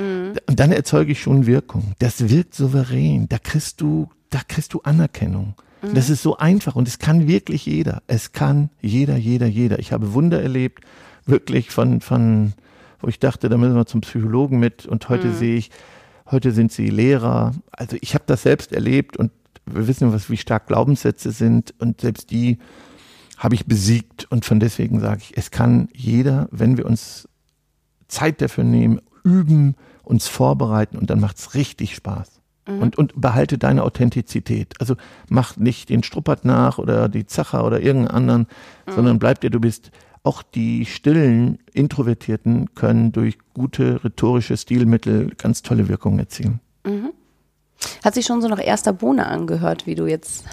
Und 0.00 0.60
dann 0.60 0.72
erzeuge 0.72 1.12
ich 1.12 1.20
schon 1.20 1.46
Wirkung. 1.46 1.92
Das 1.98 2.30
wirkt 2.30 2.54
souverän. 2.54 3.28
Da 3.28 3.38
kriegst 3.38 3.80
du, 3.80 4.08
da 4.30 4.40
kriegst 4.46 4.72
du 4.74 4.80
Anerkennung. 4.82 5.54
Das 5.94 6.10
ist 6.10 6.22
so 6.22 6.36
einfach 6.36 6.76
und 6.76 6.86
es 6.88 6.98
kann 6.98 7.26
wirklich 7.26 7.64
jeder. 7.64 8.02
Es 8.06 8.32
kann 8.32 8.70
jeder, 8.82 9.16
jeder, 9.16 9.46
jeder. 9.46 9.78
Ich 9.78 9.92
habe 9.92 10.12
Wunder 10.12 10.42
erlebt, 10.42 10.84
wirklich 11.24 11.70
von, 11.70 12.00
von, 12.00 12.52
wo 13.00 13.08
ich 13.08 13.18
dachte, 13.18 13.48
da 13.48 13.56
müssen 13.56 13.76
wir 13.76 13.86
zum 13.86 14.02
Psychologen 14.02 14.58
mit 14.58 14.84
und 14.84 15.08
heute 15.08 15.32
sehe 15.32 15.56
ich, 15.56 15.70
heute 16.30 16.52
sind 16.52 16.70
sie 16.70 16.90
Lehrer. 16.90 17.52
Also 17.72 17.96
ich 18.00 18.14
habe 18.14 18.24
das 18.26 18.42
selbst 18.42 18.72
erlebt 18.72 19.16
und 19.16 19.32
wir 19.64 19.88
wissen, 19.88 20.12
was, 20.12 20.28
wie 20.28 20.36
stark 20.36 20.66
Glaubenssätze 20.66 21.30
sind 21.30 21.74
und 21.78 22.02
selbst 22.02 22.30
die 22.30 22.58
habe 23.38 23.54
ich 23.54 23.64
besiegt 23.64 24.30
und 24.30 24.44
von 24.44 24.60
deswegen 24.60 25.00
sage 25.00 25.22
ich, 25.22 25.36
es 25.36 25.50
kann 25.50 25.88
jeder, 25.94 26.46
wenn 26.50 26.76
wir 26.76 26.84
uns 26.84 27.26
Zeit 28.06 28.42
dafür 28.42 28.64
nehmen, 28.64 29.00
üben, 29.24 29.76
uns 30.02 30.26
vorbereiten 30.28 30.98
und 30.98 31.10
dann 31.10 31.20
macht's 31.20 31.54
richtig 31.54 31.94
Spaß. 31.94 32.40
Und, 32.66 32.96
und 32.98 33.20
behalte 33.20 33.58
deine 33.58 33.82
Authentizität. 33.82 34.74
Also 34.78 34.94
mach 35.28 35.56
nicht 35.56 35.88
den 35.88 36.04
Struppert 36.04 36.44
nach 36.44 36.78
oder 36.78 37.08
die 37.08 37.26
Zacher 37.26 37.64
oder 37.64 37.80
irgendeinen 37.80 38.14
anderen, 38.14 38.46
sondern 38.86 39.18
bleib 39.18 39.40
dir, 39.40 39.50
du 39.50 39.58
bist. 39.58 39.90
Auch 40.22 40.42
die 40.42 40.84
stillen 40.84 41.58
Introvertierten 41.72 42.74
können 42.74 43.10
durch 43.10 43.38
gute 43.54 44.04
rhetorische 44.04 44.56
Stilmittel 44.56 45.32
ganz 45.36 45.62
tolle 45.62 45.88
Wirkungen 45.88 46.18
erzielen. 46.18 46.60
Hat 48.04 48.14
sich 48.14 48.26
schon 48.26 48.42
so 48.42 48.48
nach 48.48 48.62
erster 48.62 48.92
Bohne 48.92 49.26
angehört, 49.26 49.86
wie 49.86 49.94
du 49.94 50.06
jetzt 50.06 50.44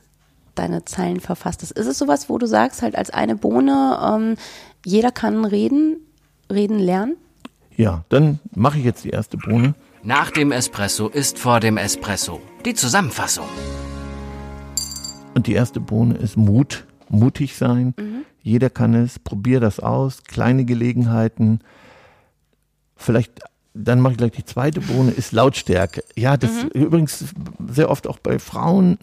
deine 0.54 0.84
Zeilen 0.84 1.20
verfasst 1.20 1.62
hast. 1.62 1.72
Ist 1.72 1.86
es 1.86 1.98
sowas, 1.98 2.28
wo 2.28 2.38
du 2.38 2.46
sagst, 2.46 2.82
halt 2.82 2.96
als 2.96 3.10
eine 3.10 3.36
Bohne, 3.36 3.98
ähm, 4.02 4.36
jeder 4.84 5.10
kann 5.10 5.44
reden, 5.44 5.96
reden 6.52 6.78
lernen? 6.78 7.16
Ja, 7.76 8.04
dann 8.08 8.40
mache 8.54 8.78
ich 8.78 8.84
jetzt 8.84 9.04
die 9.04 9.10
erste 9.10 9.36
Bohne. 9.36 9.74
Nach 10.02 10.30
dem 10.30 10.50
Espresso 10.50 11.08
ist 11.08 11.38
vor 11.38 11.60
dem 11.60 11.76
Espresso. 11.76 12.40
Die 12.64 12.72
Zusammenfassung. 12.72 13.46
Und 15.34 15.46
die 15.46 15.52
erste 15.52 15.80
Bohne 15.80 16.14
ist 16.14 16.38
Mut, 16.38 16.86
mutig 17.10 17.54
sein. 17.56 17.92
Mhm. 17.98 18.24
Jeder 18.40 18.70
kann 18.70 18.94
es, 18.94 19.18
probier 19.18 19.60
das 19.60 19.78
aus, 19.78 20.22
kleine 20.24 20.64
Gelegenheiten. 20.64 21.60
Vielleicht, 22.96 23.40
dann 23.74 24.00
mache 24.00 24.12
ich 24.12 24.18
gleich 24.18 24.32
die 24.32 24.44
zweite 24.46 24.80
Bohne, 24.80 25.10
ist 25.10 25.32
Lautstärke. 25.32 26.02
Ja, 26.14 26.38
das 26.38 26.64
mhm. 26.64 26.70
übrigens 26.70 27.26
sehr 27.68 27.90
oft 27.90 28.06
auch 28.06 28.18
bei 28.18 28.38
Frauen, 28.38 28.96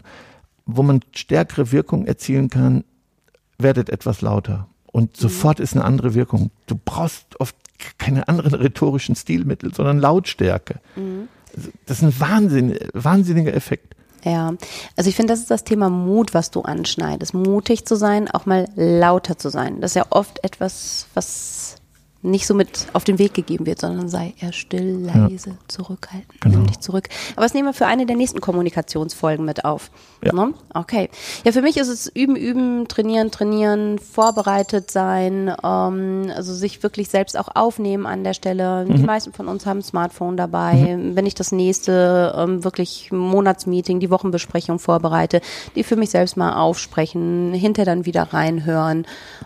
wo 0.65 0.81
man 0.81 1.01
stärkere 1.13 1.71
Wirkung 1.71 2.07
erzielen 2.07 2.49
kann, 2.49 2.85
werdet 3.59 3.91
etwas 3.91 4.21
lauter. 4.21 4.67
Und 4.93 5.17
mhm. 5.17 5.21
sofort 5.21 5.59
ist 5.59 5.73
eine 5.75 5.83
andere 5.83 6.13
Wirkung. 6.13 6.51
Du 6.67 6.79
brauchst 6.83 7.39
oft 7.41 7.55
keine 7.97 8.29
anderen 8.29 8.53
rhetorischen 8.53 9.15
Stilmittel, 9.15 9.73
sondern 9.73 9.99
Lautstärke. 9.99 10.79
Mhm. 10.95 11.27
Das 11.85 11.97
ist 11.97 12.03
ein 12.03 12.19
Wahnsinn, 12.19 12.79
wahnsinniger 12.93 13.53
Effekt. 13.53 13.95
Ja, 14.23 14.53
also 14.95 15.09
ich 15.09 15.15
finde, 15.17 15.33
das 15.33 15.39
ist 15.39 15.51
das 15.51 15.65
Thema 15.65 15.89
Mut, 15.89 16.33
was 16.33 16.49
du 16.49 16.61
anschneidest. 16.61 17.33
Mutig 17.33 17.85
zu 17.85 17.95
sein, 17.95 18.31
auch 18.31 18.45
mal 18.45 18.69
lauter 18.75 19.37
zu 19.37 19.49
sein. 19.49 19.81
Das 19.81 19.91
ist 19.91 19.95
ja 19.95 20.05
oft 20.11 20.43
etwas, 20.45 21.07
was 21.13 21.75
nicht 22.23 22.47
so 22.47 22.53
mit 22.53 22.87
auf 22.93 23.03
den 23.03 23.19
Weg 23.19 23.33
gegeben 23.33 23.65
wird, 23.65 23.79
sondern 23.79 24.07
sei 24.07 24.33
eher 24.39 24.53
still, 24.53 25.05
leise, 25.05 25.51
ja. 25.51 25.55
zurückhaltend, 25.67 26.39
genau. 26.39 26.57
nimm 26.57 26.67
dich 26.67 26.79
zurück. 26.79 27.09
Aber 27.35 27.45
das 27.45 27.53
nehmen 27.53 27.67
wir 27.67 27.73
für 27.73 27.85
eine 27.85 28.05
der 28.05 28.15
nächsten 28.15 28.39
Kommunikationsfolgen 28.39 29.45
mit 29.45 29.65
auf. 29.65 29.91
Ja. 30.23 30.33
Ne? 30.33 30.53
Okay. 30.73 31.09
Ja, 31.43 31.51
für 31.51 31.61
mich 31.61 31.75
ist 31.75 31.89
es 31.89 32.07
üben, 32.07 32.37
üben, 32.37 32.87
trainieren, 32.87 33.29
trainieren, 33.29 33.99
vorbereitet 33.99 34.89
sein, 34.89 35.53
ähm, 35.63 36.31
also 36.33 36.53
sich 36.53 36.81
wirklich 36.81 37.09
selbst 37.09 37.37
auch 37.37 37.49
aufnehmen 37.53 38.05
an 38.05 38.23
der 38.23 38.33
Stelle. 38.33 38.85
Mhm. 38.85 38.95
Die 38.95 39.03
meisten 39.03 39.33
von 39.33 39.49
uns 39.49 39.65
haben 39.65 39.79
ein 39.79 39.83
Smartphone 39.83 40.37
dabei. 40.37 40.95
Mhm. 40.95 41.17
Wenn 41.17 41.25
ich 41.25 41.35
das 41.35 41.51
nächste 41.51 42.33
ähm, 42.37 42.63
wirklich 42.63 43.11
Monatsmeeting, 43.11 43.99
die 43.99 44.09
Wochenbesprechung 44.09 44.79
vorbereite, 44.79 45.41
die 45.75 45.83
für 45.83 45.97
mich 45.97 46.11
selbst 46.11 46.37
mal 46.37 46.55
aufsprechen, 46.55 47.53
hinter 47.53 47.83
dann 47.83 48.05
wieder 48.05 48.23
reinhören 48.31 49.05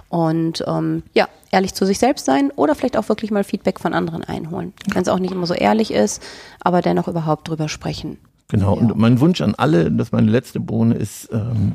und 0.10 0.64
ähm, 0.68 1.02
ja, 1.14 1.28
ehrlich 1.52 1.74
zu 1.74 1.86
sich 1.86 2.00
selbst 2.00 2.26
sein 2.26 2.52
oder 2.56 2.76
vielleicht 2.76 2.98
auch 2.98 3.10
wirklich 3.10 3.32
mal 3.32 3.44
Feedback 3.44 3.80
von 3.80 3.94
anderen 3.94 4.24
einholen. 4.24 4.74
Wenn 4.94 5.02
es 5.02 5.08
auch 5.08 5.20
nicht 5.20 5.32
immer 5.32 5.48
so 5.48 5.54
ehrlich 5.54 5.92
ist, 5.92 6.22
aber 6.60 6.82
dennoch 6.82 7.08
überhaupt 7.08 7.48
drüber 7.48 7.70
sprechen. 7.70 8.18
Genau, 8.50 8.76
ja. 8.76 8.82
und 8.82 8.98
mein 8.98 9.20
Wunsch 9.20 9.42
an 9.42 9.56
alle, 9.56 9.92
dass 9.92 10.12
meine 10.12 10.32
letzte 10.32 10.60
Bohne 10.60 10.96
ist, 10.96 11.30
ähm, 11.32 11.74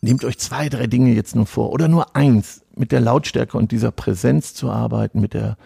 nehmt 0.00 0.24
euch 0.24 0.38
zwei, 0.38 0.68
drei 0.68 0.86
Dinge 0.86 1.12
jetzt 1.12 1.34
nur 1.34 1.46
vor 1.46 1.72
oder 1.72 1.88
nur 1.88 2.14
eins, 2.14 2.62
mit 2.74 2.92
der 2.92 3.00
Lautstärke 3.00 3.56
und 3.56 3.72
dieser 3.72 3.90
Präsenz 3.90 4.54
zu 4.54 4.70
arbeiten, 4.70 5.20
mit 5.20 5.32
der 5.32 5.56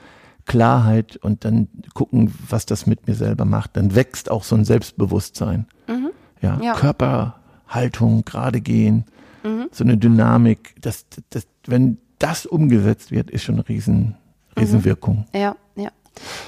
Klarheit 0.47 1.16
und 1.16 1.44
dann 1.44 1.68
gucken, 1.94 2.32
was 2.49 2.66
das 2.66 2.87
mit 2.87 3.06
mir 3.06 3.14
selber 3.14 3.44
macht. 3.44 3.76
Dann 3.76 3.94
wächst 3.94 4.30
auch 4.30 4.44
so 4.44 4.56
ein 4.56 4.64
Selbstbewusstsein. 4.64 5.66
Mhm. 5.88 6.11
Ja, 6.40 6.59
ja, 6.62 6.75
Körperhaltung, 6.75 8.25
gerade 8.25 8.61
gehen, 8.61 9.04
mhm. 9.42 9.68
so 9.70 9.85
eine 9.85 9.97
Dynamik. 9.99 10.75
Das, 10.80 11.06
das, 11.30 11.47
wenn 11.66 11.99
das 12.21 12.47
umgesetzt 12.47 13.11
wird, 13.11 13.31
ist 13.31 13.43
schon 13.43 13.57
eine 13.57 13.69
riesen, 13.69 14.17
Riesenwirkung. 14.57 15.27
Mhm. 15.33 15.41
Ja, 15.41 15.57
ja. 15.75 15.91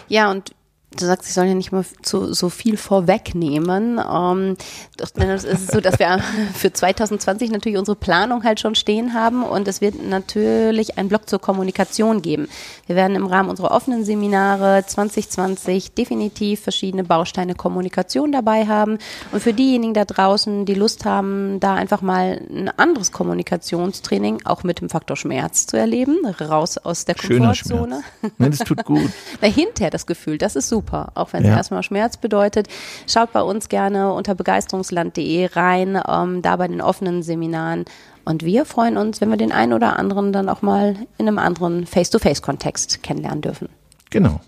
Ja, 0.08 0.30
und 0.30 0.54
du 0.96 1.06
sagst, 1.06 1.28
ich 1.28 1.34
soll 1.34 1.46
ja 1.46 1.54
nicht 1.54 1.72
mal 1.72 1.84
zu, 2.02 2.32
so 2.32 2.48
viel 2.48 2.76
vorwegnehmen. 2.76 3.98
Ähm, 3.98 4.56
es 4.98 5.44
ist 5.44 5.72
so, 5.72 5.80
dass 5.80 5.98
wir 5.98 6.18
für 6.54 6.72
2020 6.72 7.50
natürlich 7.50 7.78
unsere 7.78 7.96
Planung 7.96 8.44
halt 8.44 8.60
schon 8.60 8.74
stehen 8.74 9.14
haben 9.14 9.42
und 9.42 9.68
es 9.68 9.80
wird 9.80 10.02
natürlich 10.02 10.98
einen 10.98 11.08
Blog 11.08 11.28
zur 11.28 11.40
Kommunikation 11.40 12.22
geben. 12.22 12.48
Wir 12.86 12.96
werden 12.96 13.16
im 13.16 13.26
Rahmen 13.26 13.48
unserer 13.48 13.70
offenen 13.70 14.04
Seminare 14.04 14.84
2020 14.86 15.94
definitiv 15.94 16.60
verschiedene 16.60 17.04
Bausteine 17.04 17.54
Kommunikation 17.54 18.32
dabei 18.32 18.66
haben. 18.66 18.98
Und 19.30 19.42
für 19.42 19.52
diejenigen 19.52 19.94
da 19.94 20.04
draußen, 20.04 20.66
die 20.66 20.74
Lust 20.74 21.04
haben, 21.04 21.60
da 21.60 21.74
einfach 21.74 22.02
mal 22.02 22.40
ein 22.50 22.70
anderes 22.76 23.12
Kommunikationstraining 23.12 24.40
auch 24.44 24.62
mit 24.62 24.80
dem 24.80 24.88
Faktor 24.88 25.16
Schmerz 25.16 25.66
zu 25.66 25.76
erleben, 25.76 26.26
raus 26.26 26.78
aus 26.78 27.04
der 27.04 27.14
Komfortzone. 27.14 28.02
Nein, 28.38 28.50
das 28.50 28.60
tut 28.60 28.84
gut. 28.84 29.10
Dahinter 29.40 29.90
das 29.90 30.06
Gefühl, 30.06 30.38
das 30.38 30.56
ist 30.56 30.68
super 30.68 30.81
super, 30.82 31.12
auch 31.14 31.32
wenn 31.32 31.42
es 31.42 31.48
ja. 31.48 31.56
erstmal 31.56 31.82
Schmerz 31.82 32.16
bedeutet. 32.16 32.68
Schaut 33.06 33.32
bei 33.32 33.42
uns 33.42 33.68
gerne 33.68 34.12
unter 34.12 34.34
begeisterungsland.de 34.34 35.46
rein, 35.52 36.00
ähm, 36.08 36.42
da 36.42 36.56
bei 36.56 36.68
den 36.68 36.80
offenen 36.80 37.22
Seminaren. 37.22 37.84
Und 38.24 38.44
wir 38.44 38.64
freuen 38.64 38.96
uns, 38.96 39.20
wenn 39.20 39.30
wir 39.30 39.36
den 39.36 39.52
einen 39.52 39.72
oder 39.72 39.98
anderen 39.98 40.32
dann 40.32 40.48
auch 40.48 40.62
mal 40.62 40.96
in 41.18 41.28
einem 41.28 41.38
anderen 41.38 41.86
Face-to-Face-Kontext 41.86 43.02
kennenlernen 43.02 43.42
dürfen. 43.42 43.68
Genau. 44.10 44.40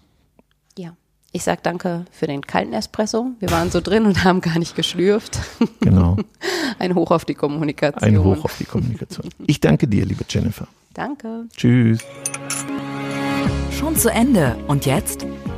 Ja. 0.78 0.92
Ich 1.32 1.42
sage 1.42 1.60
danke 1.62 2.04
für 2.12 2.28
den 2.28 2.42
kalten 2.42 2.72
Espresso. 2.72 3.32
Wir 3.40 3.50
waren 3.50 3.70
so 3.70 3.80
drin 3.80 4.06
und 4.06 4.22
haben 4.22 4.40
gar 4.40 4.58
nicht 4.58 4.76
geschlürft. 4.76 5.40
Genau. 5.80 6.16
Ein 6.78 6.94
Hoch 6.94 7.10
auf 7.10 7.24
die 7.24 7.34
Kommunikation. 7.34 8.02
Ein 8.02 8.22
Hoch 8.22 8.44
auf 8.44 8.56
die 8.58 8.64
Kommunikation. 8.64 9.28
Ich 9.46 9.60
danke 9.60 9.88
dir, 9.88 10.04
liebe 10.04 10.24
Jennifer. 10.28 10.68
Danke. 10.92 11.46
Tschüss. 11.56 11.98
Schon 13.72 13.96
zu 13.96 14.10
Ende. 14.10 14.56
Und 14.68 14.86
jetzt? 14.86 15.26